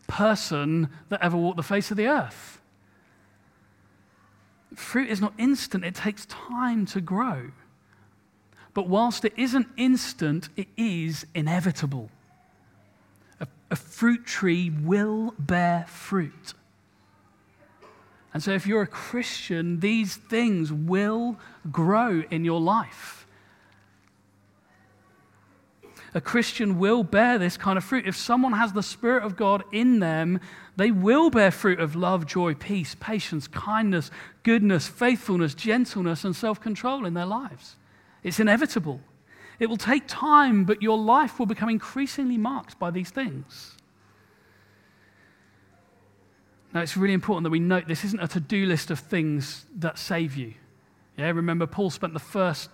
person 0.08 0.90
that 1.10 1.22
ever 1.22 1.38
walked 1.38 1.58
the 1.58 1.64
face 1.64 1.92
of 1.92 1.98
the 1.98 2.08
earth. 2.08 2.62
Fruit 4.76 5.10
is 5.10 5.22
not 5.22 5.34
instant, 5.38 5.86
it 5.86 5.96
takes 5.96 6.26
time 6.26 6.86
to 6.88 7.02
grow. 7.02 7.52
But 8.74 8.88
whilst 8.88 9.24
it 9.24 9.34
isn't 9.38 9.68
instant, 9.78 10.50
it 10.56 10.68
is 10.78 11.26
inevitable. 11.36 12.10
A, 13.40 13.48
a 13.70 13.76
fruit 13.76 14.26
tree 14.26 14.72
will 14.72 15.36
bear 15.38 15.86
fruit. 15.88 16.54
And 18.34 18.42
so, 18.42 18.52
if 18.52 18.66
you're 18.66 18.82
a 18.82 18.88
Christian, 18.88 19.80
these 19.80 20.16
things 20.16 20.74
will 20.74 21.38
grow 21.72 22.24
in 22.32 22.44
your 22.44 22.60
life. 22.60 23.23
A 26.16 26.22
Christian 26.22 26.78
will 26.78 27.04
bear 27.04 27.40
this 27.40 27.58
kind 27.58 27.78
of 27.78 27.84
fruit. 27.84 28.08
If 28.08 28.16
someone 28.16 28.54
has 28.54 28.74
the 28.74 28.84
Spirit 28.84 29.24
of 29.24 29.36
God 29.36 29.64
in 29.72 30.00
them, 30.00 30.40
they 30.76 30.92
will 30.92 31.30
bear 31.30 31.50
fruit 31.50 31.80
of 31.80 31.96
love, 31.96 32.28
joy, 32.28 32.54
peace, 32.54 32.96
patience, 33.00 33.48
kindness, 33.48 34.12
goodness, 34.44 34.88
faithfulness, 34.88 35.56
gentleness, 35.56 36.24
and 36.24 36.36
self 36.36 36.62
control 36.62 37.06
in 37.06 37.16
their 37.16 37.26
lives. 37.26 37.78
It's 38.22 38.40
inevitable. 38.40 39.02
It 39.60 39.68
will 39.68 39.78
take 39.78 40.04
time, 40.08 40.66
but 40.66 40.82
your 40.82 40.98
life 40.98 41.40
will 41.40 41.46
become 41.46 41.70
increasingly 41.70 42.38
marked 42.38 42.78
by 42.78 42.92
these 42.92 43.10
things. 43.10 43.76
Now, 46.74 46.82
it's 46.82 46.98
really 46.98 47.14
important 47.14 47.44
that 47.44 47.52
we 47.52 47.60
note 47.60 47.88
this 47.88 48.04
isn't 48.04 48.20
a 48.20 48.28
to 48.30 48.40
do 48.40 48.66
list 48.66 48.90
of 48.90 49.00
things 49.00 49.66
that 49.78 50.00
save 50.00 50.36
you. 50.36 50.56
Yeah, 51.18 51.30
remember, 51.30 51.68
Paul 51.68 51.92
spent 51.92 52.14
the 52.14 52.20
first 52.20 52.70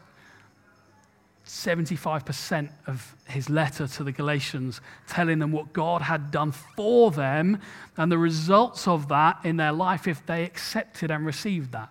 75% 1.49 2.69
of 2.85 3.15
his 3.27 3.49
letter 3.49 3.87
to 3.87 4.03
the 4.03 4.11
Galatians 4.11 4.81
telling 5.07 5.39
them 5.39 5.51
what 5.51 5.73
God 5.73 6.03
had 6.03 6.29
done 6.29 6.51
for 6.51 7.09
them 7.09 7.59
and 7.97 8.11
the 8.11 8.19
results 8.19 8.87
of 8.87 9.07
that 9.07 9.39
in 9.43 9.57
their 9.57 9.71
life 9.71 10.07
if 10.07 10.23
they 10.27 10.43
accepted 10.43 11.09
and 11.09 11.25
received 11.25 11.71
that. 11.71 11.89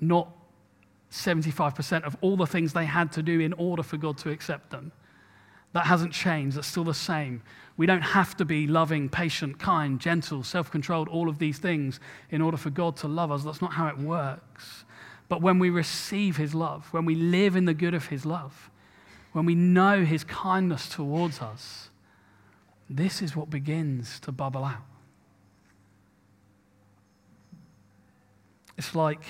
Not 0.00 0.28
75% 1.12 2.02
of 2.02 2.16
all 2.22 2.36
the 2.36 2.46
things 2.46 2.72
they 2.72 2.86
had 2.86 3.12
to 3.12 3.22
do 3.22 3.38
in 3.38 3.52
order 3.52 3.84
for 3.84 3.96
God 3.98 4.18
to 4.18 4.30
accept 4.30 4.70
them. 4.70 4.90
That 5.72 5.86
hasn't 5.86 6.12
changed, 6.12 6.56
that's 6.56 6.66
still 6.66 6.84
the 6.84 6.92
same. 6.92 7.40
We 7.76 7.86
don't 7.86 8.02
have 8.02 8.36
to 8.38 8.44
be 8.44 8.66
loving, 8.66 9.10
patient, 9.10 9.60
kind, 9.60 10.00
gentle, 10.00 10.42
self 10.42 10.72
controlled, 10.72 11.06
all 11.06 11.28
of 11.28 11.38
these 11.38 11.58
things 11.58 12.00
in 12.30 12.42
order 12.42 12.56
for 12.56 12.70
God 12.70 12.96
to 12.98 13.08
love 13.08 13.30
us. 13.30 13.44
That's 13.44 13.62
not 13.62 13.74
how 13.74 13.86
it 13.86 13.96
works. 13.96 14.84
But 15.32 15.40
when 15.40 15.58
we 15.58 15.70
receive 15.70 16.36
His 16.36 16.54
love, 16.54 16.88
when 16.90 17.06
we 17.06 17.14
live 17.14 17.56
in 17.56 17.64
the 17.64 17.72
good 17.72 17.94
of 17.94 18.08
His 18.08 18.26
love, 18.26 18.70
when 19.32 19.46
we 19.46 19.54
know 19.54 20.04
His 20.04 20.24
kindness 20.24 20.90
towards 20.90 21.40
us, 21.40 21.88
this 22.90 23.22
is 23.22 23.34
what 23.34 23.48
begins 23.48 24.20
to 24.20 24.30
bubble 24.30 24.62
out. 24.62 24.84
It's 28.76 28.94
like 28.94 29.24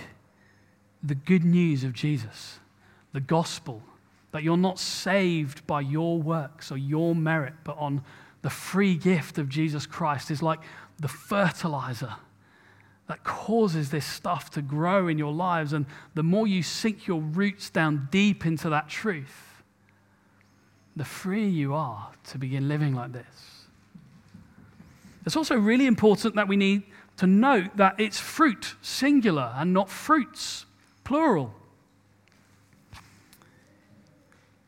the 1.04 1.14
good 1.14 1.44
news 1.44 1.84
of 1.84 1.92
Jesus, 1.92 2.58
the 3.12 3.20
gospel, 3.20 3.80
that 4.32 4.42
you're 4.42 4.56
not 4.56 4.80
saved 4.80 5.64
by 5.68 5.82
your 5.82 6.20
works 6.20 6.72
or 6.72 6.78
your 6.78 7.14
merit, 7.14 7.54
but 7.62 7.78
on 7.78 8.02
the 8.42 8.50
free 8.50 8.96
gift 8.96 9.38
of 9.38 9.48
Jesus 9.48 9.86
Christ 9.86 10.32
is 10.32 10.42
like 10.42 10.62
the 10.98 11.06
fertilizer 11.06 12.16
that 13.08 13.24
causes 13.24 13.90
this 13.90 14.06
stuff 14.06 14.50
to 14.50 14.62
grow 14.62 15.08
in 15.08 15.18
your 15.18 15.32
lives. 15.32 15.72
And 15.72 15.86
the 16.14 16.22
more 16.22 16.46
you 16.46 16.62
sink 16.62 17.06
your 17.06 17.20
roots 17.20 17.68
down 17.70 18.08
deep 18.10 18.46
into 18.46 18.70
that 18.70 18.88
truth, 18.88 19.62
the 20.94 21.04
freer 21.04 21.48
you 21.48 21.74
are 21.74 22.12
to 22.28 22.38
begin 22.38 22.68
living 22.68 22.94
like 22.94 23.12
this. 23.12 23.66
It's 25.24 25.36
also 25.36 25.56
really 25.56 25.86
important 25.86 26.34
that 26.34 26.48
we 26.48 26.56
need 26.56 26.82
to 27.18 27.26
note 27.26 27.76
that 27.76 28.00
it's 28.00 28.18
fruit, 28.18 28.74
singular, 28.82 29.52
and 29.56 29.72
not 29.72 29.88
fruits, 29.88 30.66
plural. 31.04 31.54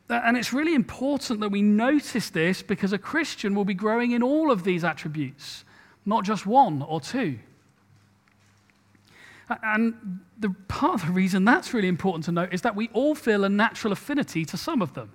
And 0.09 0.37
it's 0.37 0.53
really 0.53 0.75
important 0.75 1.41
that 1.41 1.49
we 1.51 1.63
notice 1.63 2.31
this 2.31 2.63
because 2.63 2.93
a 2.93 2.99
Christian 2.99 3.55
will 3.55 3.65
be 3.65 3.75
growing 3.75 4.13
in 4.13 4.23
all 4.23 4.51
of 4.51 4.65
these 4.65 4.85
attributes, 4.85 5.65
not 6.05 6.25
just 6.25 6.47
one 6.47 6.83
or 6.83 7.01
two. 7.01 7.39
And 9.49 10.21
the 10.39 10.51
part 10.69 10.95
of 10.95 11.07
the 11.07 11.13
reason 11.13 11.45
that's 11.45 11.75
really 11.75 11.89
important 11.89 12.25
to 12.25 12.33
note 12.33 12.53
is 12.53 12.63
that 12.63 12.75
we 12.75 12.89
all 12.93 13.15
feel 13.15 13.45
a 13.45 13.49
natural 13.49 13.93
affinity 13.93 14.45
to 14.47 14.57
some 14.57 14.81
of 14.81 14.95
them. 14.95 15.13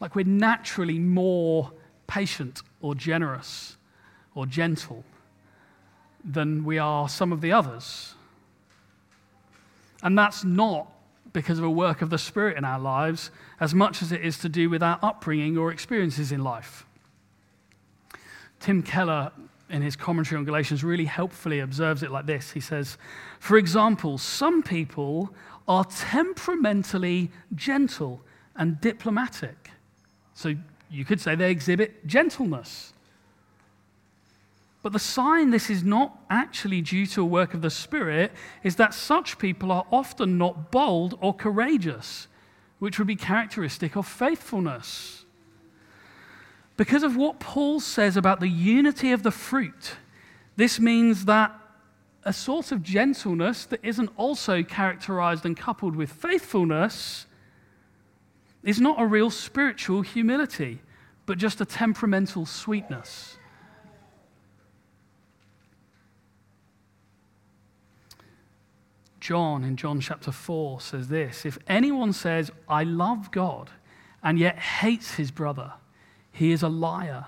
Like 0.00 0.14
we're 0.14 0.24
naturally 0.24 0.98
more 0.98 1.72
patient 2.06 2.62
or 2.80 2.94
generous 2.94 3.76
or 4.34 4.46
gentle 4.46 5.04
than 6.24 6.64
we 6.64 6.78
are 6.78 7.08
some 7.08 7.32
of 7.32 7.40
the 7.40 7.52
others. 7.52 8.14
And 10.02 10.18
that's 10.18 10.44
not 10.44 10.92
because 11.32 11.58
of 11.58 11.64
a 11.64 11.70
work 11.70 12.02
of 12.02 12.10
the 12.10 12.18
Spirit 12.18 12.56
in 12.56 12.64
our 12.64 12.78
lives 12.78 13.30
as 13.60 13.74
much 13.74 14.02
as 14.02 14.12
it 14.12 14.22
is 14.22 14.38
to 14.38 14.48
do 14.48 14.70
with 14.70 14.82
our 14.82 14.98
upbringing 15.02 15.56
or 15.58 15.70
experiences 15.70 16.32
in 16.32 16.42
life. 16.42 16.86
Tim 18.60 18.82
Keller, 18.82 19.32
in 19.70 19.82
his 19.82 19.96
commentary 19.96 20.38
on 20.38 20.44
Galatians, 20.44 20.82
really 20.82 21.04
helpfully 21.04 21.60
observes 21.60 22.02
it 22.02 22.10
like 22.10 22.26
this. 22.26 22.50
He 22.52 22.60
says, 22.60 22.96
For 23.38 23.58
example, 23.58 24.18
some 24.18 24.62
people 24.62 25.34
are 25.66 25.84
temperamentally 25.84 27.30
gentle 27.54 28.22
and 28.56 28.80
diplomatic. 28.80 29.70
So 30.34 30.54
you 30.90 31.04
could 31.04 31.20
say 31.20 31.34
they 31.34 31.50
exhibit 31.50 32.06
gentleness. 32.06 32.92
But 34.82 34.92
the 34.92 34.98
sign 34.98 35.50
this 35.50 35.70
is 35.70 35.82
not 35.82 36.18
actually 36.30 36.80
due 36.80 37.06
to 37.08 37.22
a 37.22 37.26
work 37.26 37.52
of 37.52 37.62
the 37.62 37.70
Spirit 37.70 38.32
is 38.62 38.76
that 38.76 38.94
such 38.94 39.38
people 39.38 39.72
are 39.72 39.84
often 39.90 40.38
not 40.38 40.70
bold 40.70 41.18
or 41.20 41.34
courageous, 41.34 42.28
which 42.78 42.98
would 42.98 43.08
be 43.08 43.16
characteristic 43.16 43.96
of 43.96 44.06
faithfulness. 44.06 45.17
Because 46.78 47.02
of 47.02 47.16
what 47.16 47.40
Paul 47.40 47.80
says 47.80 48.16
about 48.16 48.38
the 48.38 48.48
unity 48.48 49.10
of 49.10 49.24
the 49.24 49.32
fruit, 49.32 49.96
this 50.54 50.78
means 50.78 51.24
that 51.24 51.52
a 52.22 52.32
sort 52.32 52.70
of 52.70 52.84
gentleness 52.84 53.66
that 53.66 53.80
isn't 53.82 54.10
also 54.16 54.62
characterized 54.62 55.44
and 55.44 55.56
coupled 55.56 55.96
with 55.96 56.12
faithfulness 56.12 57.26
is 58.62 58.80
not 58.80 59.00
a 59.00 59.06
real 59.06 59.28
spiritual 59.28 60.02
humility, 60.02 60.78
but 61.26 61.36
just 61.36 61.60
a 61.60 61.64
temperamental 61.64 62.46
sweetness. 62.46 63.36
John 69.18 69.64
in 69.64 69.76
John 69.76 70.00
chapter 70.00 70.30
4 70.30 70.80
says 70.80 71.08
this 71.08 71.44
If 71.44 71.58
anyone 71.66 72.12
says, 72.12 72.52
I 72.68 72.84
love 72.84 73.32
God, 73.32 73.68
and 74.22 74.38
yet 74.38 74.60
hates 74.60 75.14
his 75.14 75.32
brother, 75.32 75.72
he 76.38 76.52
is 76.52 76.62
a 76.62 76.68
liar. 76.68 77.26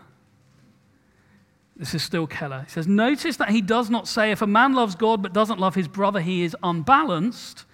This 1.77 1.95
is 1.95 2.03
still 2.03 2.27
Keller. 2.27 2.63
He 2.67 2.71
says, 2.71 2.87
Notice 2.87 3.37
that 3.37 3.51
he 3.51 3.61
does 3.61 3.89
not 3.91 4.07
say, 4.07 4.31
if 4.31 4.43
a 4.43 4.47
man 4.47 4.75
loves 4.75 4.95
God 4.95 5.23
but 5.23 5.33
doesn't 5.33 5.59
love 5.59 5.75
his 5.75 5.89
brother, 5.89 6.21
he 6.21 6.43
is 6.43 6.57
unbalanced. 6.63 7.65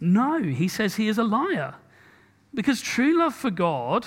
No, 0.00 0.42
he 0.42 0.68
says 0.68 0.96
he 0.96 1.08
is 1.08 1.18
a 1.18 1.24
liar. 1.24 1.74
Because 2.52 2.80
true 2.80 3.16
love 3.18 3.34
for 3.34 3.50
God, 3.50 4.06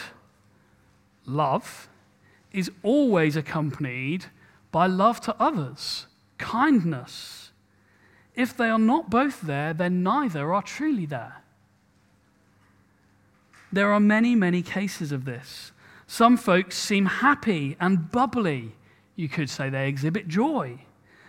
love, 1.26 1.88
is 2.52 2.70
always 2.84 3.36
accompanied 3.36 4.26
by 4.72 4.88
love 4.88 5.22
to 5.22 5.36
others, 5.40 6.08
kindness 6.38 7.48
if 8.38 8.56
they 8.56 8.70
are 8.70 8.80
not 8.80 9.10
both 9.10 9.42
there, 9.42 9.74
then 9.74 10.04
neither 10.04 10.54
are 10.54 10.62
truly 10.62 11.08
there. 11.08 11.42
There 13.74 13.92
are 13.92 14.00
many, 14.00 14.36
many 14.36 14.62
cases 14.62 15.12
of 15.12 15.26
this. 15.26 15.72
Some 16.08 16.38
folks 16.38 16.78
seem 16.78 17.06
happy 17.06 17.76
and 17.80 18.10
bubbly. 18.10 18.74
You 19.15 19.28
could 19.28 19.50
say 19.50 19.70
they 19.70 19.89
exhibit 19.89 20.28
joy 20.28 20.80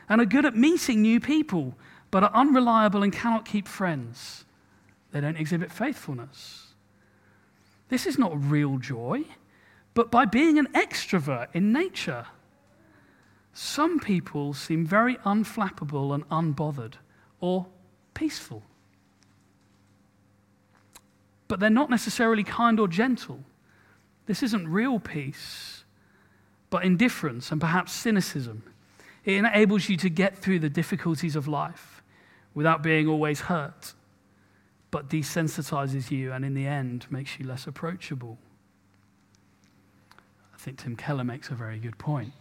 and 0.09 0.21
are 0.21 0.27
good 0.27 0.47
at 0.47 0.57
meeting 0.57 1.03
new 1.03 1.21
people, 1.21 1.75
but 2.11 2.23
are 2.23 2.31
unreliable 2.33 3.03
and 3.03 3.13
cannot 3.13 3.45
keep 3.45 3.67
friends. 3.67 4.45
They 5.11 5.21
don't 5.21 5.37
exhibit 5.37 5.73
faithfulness. 5.73 6.69
This 7.89 8.07
is 8.07 8.19
not 8.19 8.33
real 8.51 8.79
joy, 8.79 9.25
but 9.95 10.11
by 10.11 10.25
being 10.25 10.59
an 10.59 10.69
extrovert 10.75 11.49
in 11.55 11.73
nature. 11.73 12.27
Some 13.53 13.99
people 13.99 14.55
seem 14.55 14.87
very 14.87 15.17
unflappable 15.17 16.15
and 16.15 16.29
unbothered 16.29 16.95
or 17.41 17.67
peaceful. 18.15 18.63
But 21.49 21.59
they're 21.59 21.71
not 21.71 21.91
necessarily 21.91 22.45
kind 22.45 22.79
or 22.79 22.87
gentle. 22.87 23.43
This 24.29 24.43
isn't 24.43 24.69
real 24.69 25.01
peace, 25.01 25.85
but 26.69 26.85
indifference 26.85 27.51
and 27.51 27.59
perhaps 27.59 27.93
cynicism. 27.93 28.63
It 29.25 29.33
enables 29.33 29.89
you 29.89 29.97
to 29.97 30.11
get 30.11 30.37
through 30.37 30.59
the 30.59 30.69
difficulties 30.69 31.35
of 31.35 31.49
life 31.49 32.03
without 32.53 32.83
being 32.83 33.09
always 33.09 33.41
hurt, 33.41 33.95
but 34.91 35.09
desensitizes 35.09 36.11
you 36.11 36.31
and 36.31 36.45
in 36.45 36.53
the 36.53 36.67
end 36.67 37.07
makes 37.09 37.39
you 37.39 37.47
less 37.47 37.67
approachable. 37.67 38.37
I 40.55 40.59
think 40.59 40.77
Tim 40.77 40.95
Keller 40.95 41.25
makes 41.25 41.49
a 41.49 41.55
very 41.55 41.79
good 41.79 41.97
point. 41.97 42.35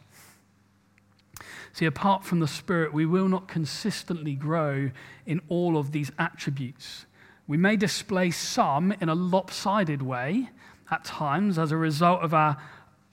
See, 1.72 1.86
apart 1.86 2.26
from 2.26 2.42
the 2.42 2.48
Spirit, 2.50 2.92
we 2.92 3.06
will 3.06 3.30
not 3.30 3.48
consistently 3.48 4.34
grow 4.34 4.92
in 5.26 5.40
all 5.48 5.78
of 5.78 5.94
these 5.94 6.12
attributes. 6.20 7.06
We 7.48 7.56
may 7.56 7.78
display 7.78 8.32
some 8.32 8.92
in 9.00 9.08
a 9.08 9.16
lopsided 9.16 10.02
way 10.02 10.50
at 10.90 11.04
times 11.04 11.58
as 11.58 11.72
a 11.72 11.78
result 11.78 12.22
of 12.22 12.34
our 12.34 12.58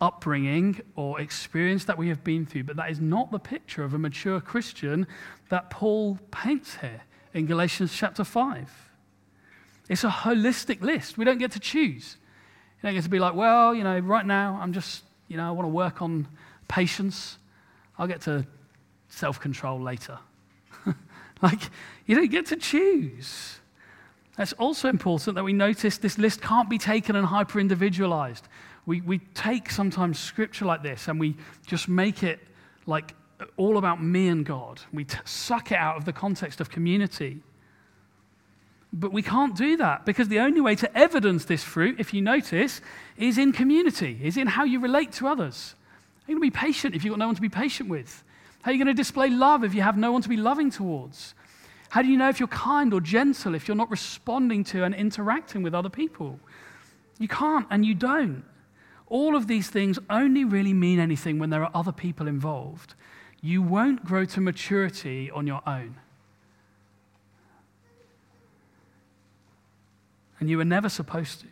upbringing 0.00 0.80
or 0.96 1.20
experience 1.20 1.84
that 1.84 1.96
we 1.96 2.08
have 2.08 2.22
been 2.22 2.44
through, 2.46 2.64
but 2.64 2.76
that 2.76 2.90
is 2.90 3.00
not 3.00 3.30
the 3.30 3.38
picture 3.38 3.84
of 3.84 3.94
a 3.94 3.98
mature 3.98 4.40
Christian 4.40 5.06
that 5.48 5.70
Paul 5.70 6.18
paints 6.30 6.76
here 6.76 7.02
in 7.32 7.46
Galatians 7.46 7.92
chapter 7.94 8.24
5. 8.24 8.70
It's 9.88 10.04
a 10.04 10.08
holistic 10.08 10.80
list. 10.80 11.18
We 11.18 11.24
don't 11.24 11.38
get 11.38 11.52
to 11.52 11.60
choose. 11.60 12.16
You 12.82 12.88
don't 12.88 12.94
get 12.94 13.04
to 13.04 13.10
be 13.10 13.18
like, 13.18 13.34
well, 13.34 13.74
you 13.74 13.84
know, 13.84 13.98
right 13.98 14.24
now 14.24 14.58
I'm 14.60 14.72
just, 14.72 15.04
you 15.28 15.36
know, 15.36 15.48
I 15.48 15.50
want 15.50 15.64
to 15.64 15.70
work 15.70 16.02
on 16.02 16.28
patience. 16.68 17.38
I'll 17.98 18.06
get 18.06 18.22
to 18.22 18.46
self 19.08 19.40
control 19.40 19.80
later. 19.80 20.18
like, 21.42 21.60
you 22.06 22.14
don't 22.14 22.30
get 22.30 22.46
to 22.46 22.56
choose. 22.56 23.60
It's 24.38 24.52
also 24.54 24.88
important 24.88 25.36
that 25.36 25.44
we 25.44 25.52
notice 25.52 25.98
this 25.98 26.18
list 26.18 26.40
can't 26.40 26.68
be 26.68 26.78
taken 26.78 27.14
and 27.14 27.26
hyper 27.26 27.60
individualized. 27.60 28.48
We, 28.86 29.00
we 29.00 29.18
take 29.18 29.70
sometimes 29.70 30.18
scripture 30.18 30.64
like 30.64 30.82
this 30.82 31.08
and 31.08 31.20
we 31.20 31.36
just 31.66 31.88
make 31.88 32.22
it 32.22 32.40
like 32.86 33.14
all 33.56 33.78
about 33.78 34.02
me 34.02 34.28
and 34.28 34.44
God. 34.44 34.80
We 34.92 35.04
t- 35.04 35.18
suck 35.24 35.72
it 35.72 35.78
out 35.78 35.96
of 35.96 36.04
the 36.04 36.12
context 36.12 36.60
of 36.60 36.70
community. 36.70 37.40
But 38.92 39.12
we 39.12 39.22
can't 39.22 39.56
do 39.56 39.76
that 39.78 40.04
because 40.04 40.28
the 40.28 40.40
only 40.40 40.60
way 40.60 40.74
to 40.76 40.98
evidence 40.98 41.44
this 41.44 41.62
fruit, 41.62 41.96
if 41.98 42.12
you 42.12 42.20
notice, 42.20 42.80
is 43.16 43.38
in 43.38 43.52
community, 43.52 44.20
is 44.22 44.36
in 44.36 44.46
how 44.46 44.64
you 44.64 44.80
relate 44.80 45.12
to 45.12 45.28
others. 45.28 45.74
How 46.22 46.30
are 46.30 46.32
you 46.32 46.40
going 46.40 46.50
to 46.50 46.54
be 46.54 46.66
patient 46.66 46.94
if 46.94 47.04
you've 47.04 47.12
got 47.12 47.18
no 47.18 47.26
one 47.26 47.34
to 47.34 47.40
be 47.40 47.48
patient 47.48 47.88
with? 47.88 48.22
How 48.62 48.70
are 48.70 48.74
you 48.74 48.82
going 48.82 48.94
to 48.94 49.00
display 49.00 49.30
love 49.30 49.62
if 49.62 49.74
you 49.74 49.82
have 49.82 49.96
no 49.96 50.10
one 50.12 50.22
to 50.22 50.28
be 50.28 50.36
loving 50.36 50.70
towards? 50.70 51.34
How 51.94 52.02
do 52.02 52.08
you 52.08 52.16
know 52.16 52.28
if 52.28 52.40
you're 52.40 52.48
kind 52.48 52.92
or 52.92 53.00
gentle 53.00 53.54
if 53.54 53.68
you're 53.68 53.76
not 53.76 53.88
responding 53.88 54.64
to 54.64 54.82
and 54.82 54.92
interacting 54.96 55.62
with 55.62 55.76
other 55.76 55.88
people? 55.88 56.40
You 57.20 57.28
can't 57.28 57.68
and 57.70 57.86
you 57.86 57.94
don't. 57.94 58.42
All 59.06 59.36
of 59.36 59.46
these 59.46 59.70
things 59.70 59.96
only 60.10 60.44
really 60.44 60.72
mean 60.72 60.98
anything 60.98 61.38
when 61.38 61.50
there 61.50 61.62
are 61.62 61.70
other 61.72 61.92
people 61.92 62.26
involved. 62.26 62.94
You 63.40 63.62
won't 63.62 64.04
grow 64.04 64.24
to 64.24 64.40
maturity 64.40 65.30
on 65.30 65.46
your 65.46 65.60
own. 65.68 65.94
And 70.40 70.50
you 70.50 70.56
were 70.56 70.64
never 70.64 70.88
supposed 70.88 71.42
to. 71.42 71.46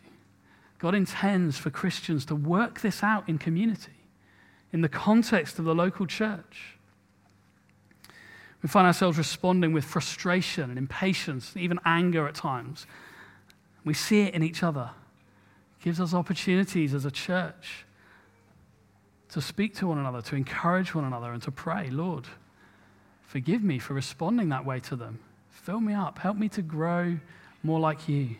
God 0.81 0.97
intends 0.97 1.57
for 1.57 1.71
Christians 1.71 2.25
to 2.25 2.35
work 2.35 2.81
this 2.81 3.05
out 3.05 3.29
in 3.29 3.39
community, 3.39 4.09
in 4.73 4.81
the 4.81 4.89
context 4.89 5.61
of 5.61 5.65
the 5.65 5.75
local 5.77 6.05
church. 6.05 6.79
We 8.63 8.69
find 8.69 8.87
ourselves 8.87 9.19
responding 9.19 9.73
with 9.73 9.85
frustration 9.85 10.71
and 10.71 10.79
impatience, 10.79 11.57
even 11.57 11.81
anger 11.85 12.29
at 12.29 12.35
times. 12.35 12.87
We 13.85 13.95
see 13.95 14.23
it 14.23 14.35
in 14.35 14.43
each 14.43 14.63
other. 14.63 14.91
It 15.81 15.85
gives 15.85 16.01
us 16.01 16.15
opportunities 16.15 16.95
as 16.95 17.05
a 17.05 17.11
church 17.11 17.85
to 19.31 19.41
speak 19.41 19.75
to 19.77 19.89
one 19.89 19.99
another, 19.99 20.23
to 20.23 20.37
encourage 20.37 20.95
one 20.95 21.05
another, 21.05 21.33
and 21.33 21.43
to 21.43 21.51
pray, 21.51 21.91
Lord, 21.91 22.27
forgive 23.23 23.65
me 23.65 23.79
for 23.81 23.95
responding 23.95 24.51
that 24.51 24.65
way 24.65 24.79
to 24.81 24.95
them. 24.95 25.19
Fill 25.51 25.81
me 25.81 25.95
up. 25.95 26.19
Help 26.19 26.37
me 26.37 26.49
to 26.51 26.63
grow 26.63 27.19
more 27.63 27.81
like 27.81 28.09
you. 28.09 28.37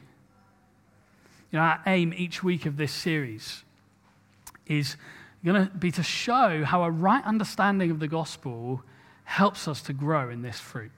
You 1.51 1.59
know, 1.59 1.61
our 1.61 1.83
aim 1.87 2.15
each 2.17 2.43
week 2.43 2.65
of 2.67 2.77
this 2.77 2.93
series 2.93 3.65
is 4.67 4.97
going 5.45 5.67
to 5.67 5.73
be 5.73 5.91
to 5.91 6.03
show 6.03 6.65
how 6.65 6.85
a 6.85 6.91
right 6.91 7.25
understanding 7.25 7.91
of 7.91 7.99
the 7.99 8.09
gospel 8.09 8.83
helps 9.25 9.69
us 9.69 9.83
to 9.83 9.93
grow 9.93 10.31
in 10.31 10.43
this 10.43 10.59
fruit. 10.59 10.91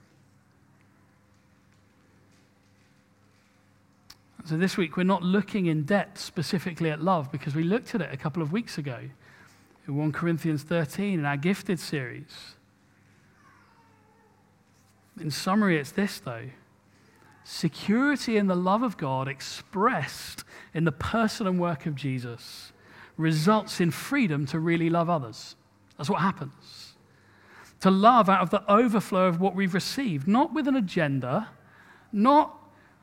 So, 4.45 4.57
this 4.57 4.77
week, 4.77 4.95
we're 4.95 5.03
not 5.03 5.23
looking 5.23 5.65
in 5.65 5.83
depth 5.83 6.19
specifically 6.19 6.91
at 6.91 7.01
love 7.01 7.31
because 7.31 7.55
we 7.55 7.63
looked 7.63 7.95
at 7.95 8.01
it 8.01 8.13
a 8.13 8.17
couple 8.17 8.43
of 8.43 8.51
weeks 8.51 8.77
ago 8.77 8.99
in 9.87 9.95
1 9.95 10.11
Corinthians 10.11 10.61
13 10.61 11.19
in 11.19 11.25
our 11.25 11.37
gifted 11.37 11.79
series. 11.79 12.55
In 15.19 15.31
summary, 15.31 15.77
it's 15.77 15.91
this 15.91 16.19
though 16.19 16.49
security 17.47 18.37
in 18.37 18.47
the 18.47 18.55
love 18.55 18.81
of 18.81 18.97
God 18.97 19.27
expressed 19.27 20.43
in 20.73 20.83
the 20.83 20.91
person 20.91 21.45
and 21.45 21.59
work 21.59 21.85
of 21.85 21.95
Jesus 21.95 22.73
results 23.17 23.79
in 23.79 23.91
freedom 23.91 24.47
to 24.47 24.59
really 24.59 24.89
love 24.89 25.11
others. 25.11 25.55
That's 25.97 26.09
what 26.09 26.21
happens 26.21 26.84
to 27.85 27.91
love 27.91 28.29
out 28.29 28.41
of 28.41 28.49
the 28.49 28.63
overflow 28.67 29.27
of 29.27 29.39
what 29.39 29.53
we've 29.53 29.75
received, 29.75 30.27
not 30.27 30.51
with 30.55 30.67
an 30.67 30.75
agenda, 30.75 31.49
not 32.11 32.57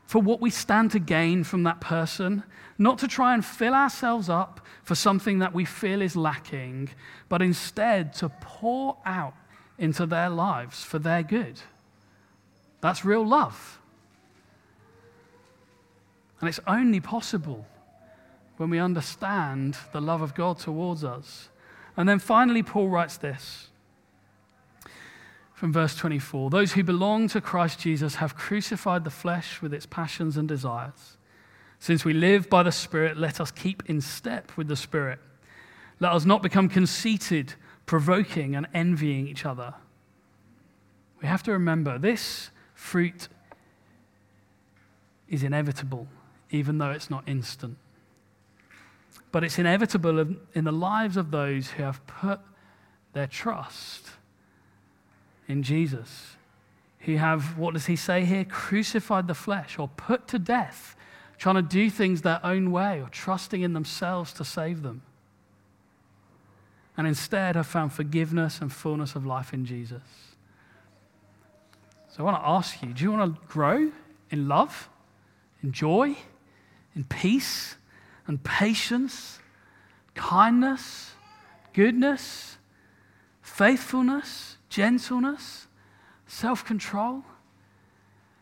for 0.05 0.21
what 0.21 0.41
we 0.41 0.49
stand 0.49 0.91
to 0.91 0.99
gain 0.99 1.41
from 1.45 1.63
that 1.63 1.79
person, 1.79 2.43
not 2.77 2.97
to 2.97 3.07
try 3.07 3.33
and 3.33 3.45
fill 3.45 3.73
ourselves 3.73 4.27
up 4.27 4.59
for 4.83 4.93
something 4.93 5.39
that 5.39 5.53
we 5.53 5.63
feel 5.63 6.01
is 6.01 6.17
lacking, 6.17 6.89
but 7.29 7.41
instead 7.41 8.13
to 8.13 8.27
pour 8.41 8.97
out 9.05 9.35
into 9.77 10.05
their 10.05 10.27
lives 10.27 10.83
for 10.83 10.99
their 10.99 11.23
good. 11.23 11.61
That's 12.81 13.05
real 13.05 13.25
love. 13.25 13.79
And 16.41 16.49
it's 16.49 16.59
only 16.67 16.99
possible 16.99 17.65
when 18.57 18.69
we 18.69 18.79
understand 18.79 19.77
the 19.93 20.01
love 20.01 20.21
of 20.21 20.35
God 20.35 20.59
towards 20.59 21.05
us. 21.05 21.47
And 21.95 22.09
then 22.09 22.19
finally, 22.19 22.63
Paul 22.63 22.89
writes 22.89 23.15
this 23.15 23.69
from 25.63 25.71
verse 25.71 25.95
24 25.95 26.49
Those 26.49 26.73
who 26.73 26.83
belong 26.83 27.29
to 27.29 27.39
Christ 27.39 27.79
Jesus 27.79 28.15
have 28.15 28.35
crucified 28.35 29.05
the 29.05 29.09
flesh 29.09 29.61
with 29.61 29.73
its 29.73 29.85
passions 29.85 30.35
and 30.35 30.45
desires. 30.45 31.15
Since 31.79 32.03
we 32.03 32.11
live 32.11 32.49
by 32.49 32.63
the 32.63 32.71
Spirit, 32.73 33.15
let 33.15 33.39
us 33.39 33.49
keep 33.49 33.81
in 33.85 34.01
step 34.01 34.57
with 34.57 34.67
the 34.67 34.75
Spirit. 34.75 35.19
Let 36.01 36.11
us 36.11 36.25
not 36.25 36.41
become 36.41 36.67
conceited, 36.67 37.53
provoking, 37.85 38.57
and 38.57 38.67
envying 38.73 39.25
each 39.25 39.45
other. 39.45 39.73
We 41.21 41.29
have 41.29 41.43
to 41.43 41.53
remember 41.53 41.97
this 41.97 42.49
fruit 42.73 43.29
is 45.29 45.43
inevitable, 45.43 46.09
even 46.51 46.77
though 46.77 46.91
it's 46.91 47.09
not 47.09 47.23
instant. 47.25 47.77
But 49.31 49.45
it's 49.45 49.57
inevitable 49.57 50.35
in 50.53 50.65
the 50.65 50.73
lives 50.73 51.15
of 51.15 51.31
those 51.31 51.69
who 51.69 51.83
have 51.83 52.05
put 52.05 52.41
their 53.13 53.27
trust 53.27 54.09
in 55.47 55.63
Jesus, 55.63 56.35
who 56.99 57.17
have, 57.17 57.57
what 57.57 57.73
does 57.73 57.87
he 57.87 57.95
say 57.95 58.23
here? 58.23 58.45
Crucified 58.45 59.27
the 59.27 59.33
flesh 59.33 59.77
or 59.77 59.89
put 59.89 60.27
to 60.29 60.39
death, 60.39 60.95
trying 61.37 61.55
to 61.55 61.61
do 61.61 61.89
things 61.89 62.21
their 62.21 62.39
own 62.45 62.71
way 62.71 63.01
or 63.01 63.09
trusting 63.09 63.61
in 63.61 63.73
themselves 63.73 64.31
to 64.33 64.45
save 64.45 64.83
them. 64.83 65.01
And 66.95 67.07
instead 67.07 67.55
have 67.55 67.67
found 67.67 67.91
forgiveness 67.91 68.61
and 68.61 68.71
fullness 68.71 69.15
of 69.15 69.25
life 69.25 69.53
in 69.53 69.65
Jesus. 69.65 70.01
So 72.09 72.19
I 72.19 72.23
want 72.23 72.41
to 72.41 72.47
ask 72.47 72.81
you 72.83 72.93
do 72.93 73.03
you 73.03 73.11
want 73.11 73.35
to 73.35 73.41
grow 73.47 73.91
in 74.29 74.47
love, 74.47 74.89
in 75.63 75.71
joy, 75.71 76.15
in 76.95 77.03
peace, 77.05 77.75
and 78.27 78.41
patience, 78.43 79.39
kindness, 80.13 81.13
goodness, 81.73 82.57
faithfulness? 83.41 84.52
Gentleness, 84.73 85.67
self 86.25 86.65
control. 86.65 87.23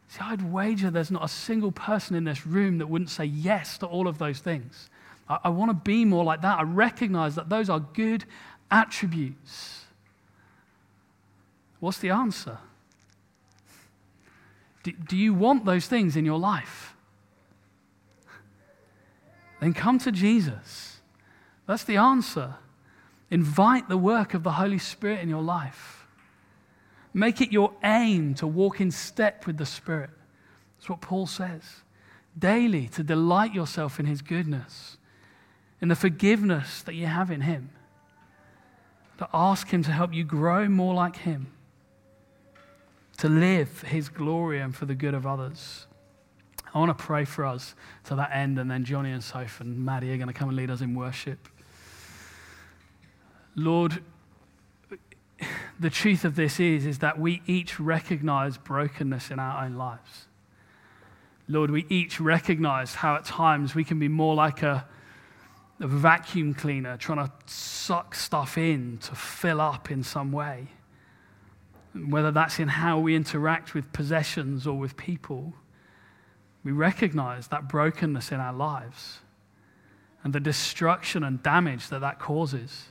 See, 0.07 0.19
I'd 0.21 0.51
wager 0.51 0.89
there's 0.89 1.11
not 1.11 1.25
a 1.25 1.27
single 1.27 1.71
person 1.71 2.15
in 2.15 2.23
this 2.23 2.47
room 2.47 2.77
that 2.77 2.87
wouldn't 2.87 3.09
say 3.09 3.25
yes 3.25 3.77
to 3.79 3.85
all 3.85 4.07
of 4.07 4.17
those 4.17 4.39
things. 4.39 4.89
I, 5.27 5.39
I 5.45 5.49
want 5.49 5.71
to 5.71 5.73
be 5.73 6.05
more 6.05 6.23
like 6.23 6.41
that. 6.41 6.59
I 6.59 6.63
recognize 6.63 7.35
that 7.35 7.49
those 7.49 7.69
are 7.69 7.81
good 7.81 8.23
attributes. 8.69 9.85
What's 11.81 11.97
the 11.97 12.11
answer? 12.11 12.59
Do, 14.83 14.93
do 14.93 15.17
you 15.17 15.33
want 15.33 15.65
those 15.65 15.85
things 15.87 16.15
in 16.15 16.23
your 16.23 16.39
life? 16.39 16.95
Then 19.59 19.73
come 19.73 19.99
to 19.99 20.11
Jesus. 20.13 21.01
That's 21.67 21.83
the 21.83 21.97
answer. 21.97 22.55
Invite 23.29 23.89
the 23.89 23.97
work 23.97 24.33
of 24.33 24.43
the 24.43 24.53
Holy 24.53 24.77
Spirit 24.77 25.19
in 25.19 25.27
your 25.27 25.43
life. 25.43 26.00
Make 27.13 27.41
it 27.41 27.51
your 27.51 27.73
aim 27.83 28.35
to 28.35 28.47
walk 28.47 28.79
in 28.79 28.91
step 28.91 29.45
with 29.45 29.57
the 29.57 29.65
Spirit. 29.65 30.09
That's 30.77 30.89
what 30.89 31.01
Paul 31.01 31.27
says. 31.27 31.63
Daily 32.37 32.87
to 32.89 33.03
delight 33.03 33.53
yourself 33.53 33.99
in 33.99 34.05
His 34.05 34.21
goodness, 34.21 34.97
in 35.81 35.89
the 35.89 35.95
forgiveness 35.95 36.81
that 36.83 36.95
you 36.95 37.07
have 37.07 37.29
in 37.29 37.41
Him, 37.41 37.69
to 39.17 39.27
ask 39.33 39.67
Him 39.67 39.83
to 39.83 39.91
help 39.91 40.13
you 40.13 40.23
grow 40.23 40.67
more 40.69 40.93
like 40.93 41.17
Him, 41.17 41.47
to 43.17 43.27
live 43.27 43.69
for 43.69 43.87
His 43.87 44.07
glory 44.07 44.61
and 44.61 44.73
for 44.75 44.85
the 44.85 44.95
good 44.95 45.13
of 45.13 45.27
others. 45.27 45.87
I 46.73 46.79
want 46.79 46.97
to 46.97 47.03
pray 47.03 47.25
for 47.25 47.45
us 47.45 47.75
to 48.05 48.15
that 48.15 48.31
end, 48.33 48.57
and 48.57 48.71
then 48.71 48.85
Johnny 48.85 49.11
and 49.11 49.21
Soph 49.21 49.59
and 49.59 49.83
Maddie 49.83 50.13
are 50.13 50.17
going 50.17 50.27
to 50.27 50.33
come 50.33 50.47
and 50.47 50.57
lead 50.57 50.69
us 50.69 50.79
in 50.79 50.95
worship. 50.95 51.49
Lord, 53.55 54.01
the 55.79 55.89
truth 55.89 56.25
of 56.25 56.35
this 56.35 56.59
is, 56.59 56.85
is 56.85 56.99
that 56.99 57.19
we 57.19 57.41
each 57.45 57.79
recognize 57.79 58.57
brokenness 58.57 59.31
in 59.31 59.39
our 59.39 59.65
own 59.65 59.75
lives. 59.75 60.27
Lord, 61.47 61.71
we 61.71 61.85
each 61.89 62.19
recognize 62.19 62.95
how 62.95 63.15
at 63.15 63.25
times 63.25 63.75
we 63.75 63.83
can 63.83 63.99
be 63.99 64.07
more 64.07 64.35
like 64.35 64.63
a, 64.63 64.85
a 65.79 65.87
vacuum 65.87 66.53
cleaner 66.53 66.97
trying 66.97 67.25
to 67.25 67.31
suck 67.45 68.15
stuff 68.15 68.57
in 68.57 68.99
to 68.99 69.15
fill 69.15 69.59
up 69.59 69.91
in 69.91 70.03
some 70.03 70.31
way. 70.31 70.67
Whether 71.93 72.31
that's 72.31 72.59
in 72.59 72.69
how 72.69 72.99
we 72.99 73.15
interact 73.15 73.73
with 73.73 73.91
possessions 73.91 74.65
or 74.65 74.77
with 74.77 74.95
people, 74.95 75.53
we 76.63 76.71
recognize 76.71 77.47
that 77.47 77.67
brokenness 77.67 78.31
in 78.31 78.39
our 78.39 78.53
lives. 78.53 79.19
and 80.23 80.33
the 80.33 80.39
destruction 80.39 81.23
and 81.23 81.41
damage 81.41 81.89
that 81.89 82.01
that 82.01 82.19
causes. 82.19 82.85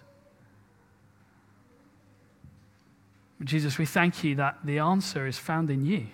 Jesus, 3.43 3.78
we 3.78 3.86
thank 3.86 4.22
you 4.22 4.34
that 4.36 4.59
the 4.64 4.78
answer 4.78 5.26
is 5.26 5.38
found 5.38 5.70
in 5.70 5.84
you. 5.84 6.07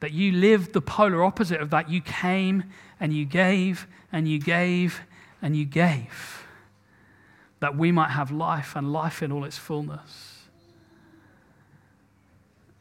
That 0.00 0.12
you 0.12 0.32
lived 0.32 0.72
the 0.74 0.82
polar 0.82 1.24
opposite 1.24 1.60
of 1.60 1.70
that. 1.70 1.88
You 1.88 2.02
came 2.02 2.64
and 3.00 3.12
you 3.12 3.24
gave 3.24 3.86
and 4.12 4.28
you 4.28 4.38
gave 4.38 5.00
and 5.40 5.56
you 5.56 5.64
gave. 5.64 6.44
That 7.60 7.76
we 7.76 7.90
might 7.92 8.10
have 8.10 8.30
life 8.30 8.76
and 8.76 8.92
life 8.92 9.22
in 9.22 9.32
all 9.32 9.44
its 9.44 9.56
fullness. 9.56 10.40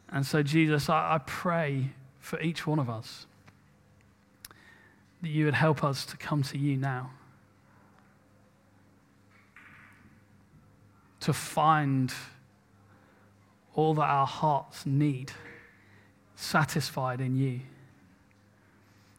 And 0.10 0.26
so, 0.26 0.44
Jesus, 0.44 0.90
I, 0.90 1.16
I 1.16 1.18
pray 1.26 1.92
for 2.20 2.40
each 2.42 2.68
one 2.68 2.80
of 2.80 2.90
us 2.90 3.26
that 5.22 5.30
you 5.30 5.46
would 5.46 5.54
help 5.54 5.84
us 5.86 6.06
to 6.06 6.18
come 6.18 6.44
to 6.44 6.58
you 6.58 6.76
now. 6.76 7.12
To 11.22 11.32
find 11.32 12.14
all 13.74 13.94
that 13.96 14.04
our 14.04 14.28
hearts 14.28 14.86
need 14.86 15.32
satisfied 16.36 17.22
in 17.22 17.36
you. 17.36 17.62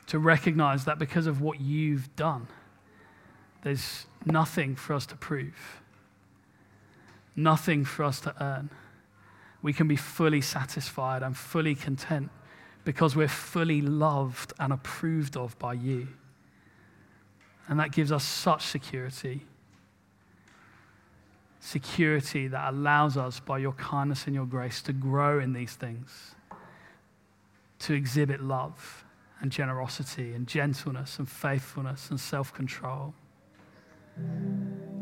To 0.08 0.18
recognize 0.18 0.84
that 0.84 0.98
because 0.98 1.26
of 1.26 1.40
what 1.40 1.60
you've 1.60 2.14
done, 2.16 2.46
there's 3.62 4.06
nothing 4.26 4.76
for 4.76 4.92
us 4.92 5.06
to 5.06 5.16
prove, 5.16 5.80
nothing 7.34 7.84
for 7.84 8.04
us 8.04 8.20
to 8.20 8.34
earn. 8.42 8.70
We 9.62 9.72
can 9.72 9.88
be 9.88 9.96
fully 9.96 10.42
satisfied 10.42 11.22
and 11.22 11.34
fully 11.34 11.74
content 11.74 12.30
because 12.84 13.16
we're 13.16 13.28
fully 13.28 13.80
loved 13.80 14.52
and 14.58 14.72
approved 14.72 15.36
of 15.36 15.58
by 15.58 15.72
you. 15.72 16.08
And 17.66 17.80
that 17.80 17.92
gives 17.92 18.12
us 18.12 18.24
such 18.24 18.66
security. 18.66 19.46
Security 21.66 22.46
that 22.46 22.74
allows 22.74 23.16
us, 23.16 23.40
by 23.40 23.56
your 23.56 23.72
kindness 23.72 24.26
and 24.26 24.34
your 24.34 24.44
grace, 24.44 24.82
to 24.82 24.92
grow 24.92 25.40
in 25.40 25.54
these 25.54 25.72
things, 25.72 26.34
to 27.78 27.94
exhibit 27.94 28.42
love 28.42 29.02
and 29.40 29.50
generosity 29.50 30.34
and 30.34 30.46
gentleness 30.46 31.18
and 31.18 31.26
faithfulness 31.26 32.10
and 32.10 32.20
self 32.20 32.52
control. 32.52 33.14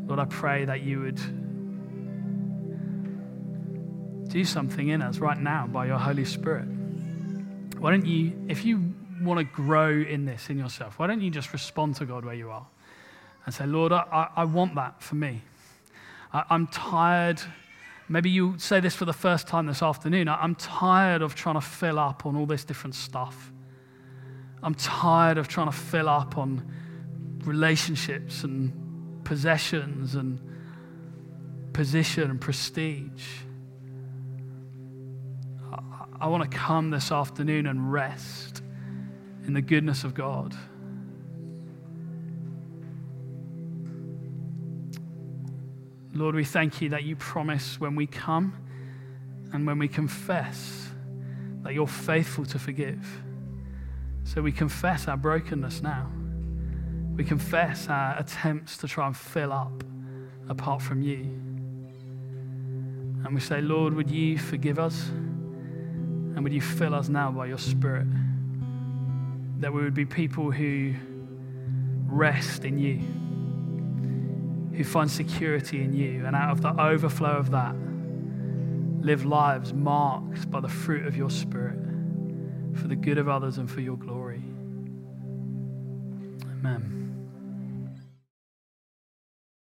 Lord, 0.07 0.21
I 0.21 0.25
pray 0.25 0.63
that 0.63 0.83
you 0.83 1.01
would 1.01 1.19
do 4.29 4.45
something 4.45 4.87
in 4.87 5.01
us 5.01 5.19
right 5.19 5.37
now 5.37 5.67
by 5.67 5.85
your 5.87 5.97
Holy 5.97 6.23
Spirit. 6.23 6.69
Why 7.77 7.91
don't 7.91 8.05
you, 8.05 8.31
if 8.47 8.63
you 8.63 8.93
want 9.21 9.37
to 9.37 9.43
grow 9.43 9.89
in 9.89 10.23
this 10.23 10.49
in 10.49 10.57
yourself, 10.57 10.97
why 10.97 11.07
don't 11.07 11.19
you 11.19 11.29
just 11.29 11.51
respond 11.51 11.97
to 11.97 12.05
God 12.05 12.23
where 12.23 12.33
you 12.33 12.49
are 12.49 12.65
and 13.45 13.53
say, 13.53 13.65
Lord, 13.65 13.91
I, 13.91 14.29
I 14.33 14.45
want 14.45 14.75
that 14.75 15.01
for 15.01 15.15
me. 15.15 15.41
I, 16.33 16.43
I'm 16.49 16.67
tired. 16.67 17.41
Maybe 18.09 18.29
you 18.29 18.55
say 18.57 18.79
this 18.79 18.95
for 18.95 19.05
the 19.05 19.13
first 19.13 19.47
time 19.47 19.65
this 19.65 19.81
afternoon. 19.81 20.27
I'm 20.27 20.55
tired 20.55 21.21
of 21.21 21.35
trying 21.35 21.55
to 21.55 21.61
fill 21.61 21.99
up 21.99 22.25
on 22.25 22.35
all 22.35 22.45
this 22.45 22.65
different 22.65 22.95
stuff. 22.95 23.51
I'm 24.61 24.75
tired 24.75 25.37
of 25.37 25.47
trying 25.47 25.67
to 25.67 25.77
fill 25.77 26.09
up 26.09 26.37
on 26.37 26.65
relationships 27.43 28.43
and 28.43 29.23
possessions 29.23 30.15
and 30.15 30.39
position 31.73 32.29
and 32.29 32.39
prestige. 32.39 33.25
I 36.19 36.27
want 36.27 36.49
to 36.49 36.57
come 36.57 36.89
this 36.89 37.11
afternoon 37.11 37.67
and 37.67 37.91
rest 37.91 38.61
in 39.45 39.53
the 39.53 39.61
goodness 39.61 40.05
of 40.05 40.13
God. 40.13 40.55
Lord, 46.13 46.35
we 46.35 46.45
thank 46.45 46.81
you 46.81 46.89
that 46.89 47.03
you 47.03 47.15
promise 47.15 47.79
when 47.79 47.95
we 47.95 48.05
come 48.05 48.53
and 49.51 49.65
when 49.65 49.79
we 49.79 49.87
confess 49.87 50.89
that 51.63 51.73
you're 51.73 51.87
faithful 51.87 52.45
to 52.45 52.59
forgive. 52.59 53.23
So 54.23 54.41
we 54.41 54.51
confess 54.51 55.07
our 55.07 55.17
brokenness 55.17 55.81
now. 55.81 56.09
We 57.15 57.23
confess 57.23 57.89
our 57.89 58.17
attempts 58.19 58.77
to 58.77 58.87
try 58.87 59.07
and 59.07 59.15
fill 59.15 59.51
up 59.51 59.83
apart 60.49 60.81
from 60.81 61.01
you. 61.01 61.21
And 63.25 63.33
we 63.33 63.39
say, 63.39 63.61
Lord, 63.61 63.93
would 63.93 64.11
you 64.11 64.37
forgive 64.37 64.79
us? 64.79 65.09
And 65.09 66.43
would 66.43 66.53
you 66.53 66.61
fill 66.61 66.93
us 66.93 67.09
now 67.09 67.31
by 67.31 67.45
your 67.47 67.57
Spirit? 67.57 68.07
That 69.59 69.71
we 69.71 69.83
would 69.83 69.93
be 69.93 70.05
people 70.05 70.51
who 70.51 70.93
rest 72.07 72.65
in 72.65 72.77
you, 72.77 73.01
who 74.73 74.83
find 74.83 75.09
security 75.09 75.83
in 75.83 75.93
you, 75.93 76.25
and 76.25 76.35
out 76.35 76.51
of 76.51 76.61
the 76.61 76.81
overflow 76.81 77.37
of 77.37 77.51
that, 77.51 77.75
live 79.03 79.25
lives 79.25 79.73
marked 79.73 80.49
by 80.49 80.59
the 80.59 80.67
fruit 80.67 81.05
of 81.05 81.15
your 81.15 81.29
Spirit 81.29 81.79
for 82.75 82.87
the 82.87 82.95
good 82.95 83.17
of 83.17 83.29
others 83.29 83.57
and 83.57 83.69
for 83.69 83.81
your 83.81 83.97
glory. 83.97 84.41
Amen. 86.59 87.02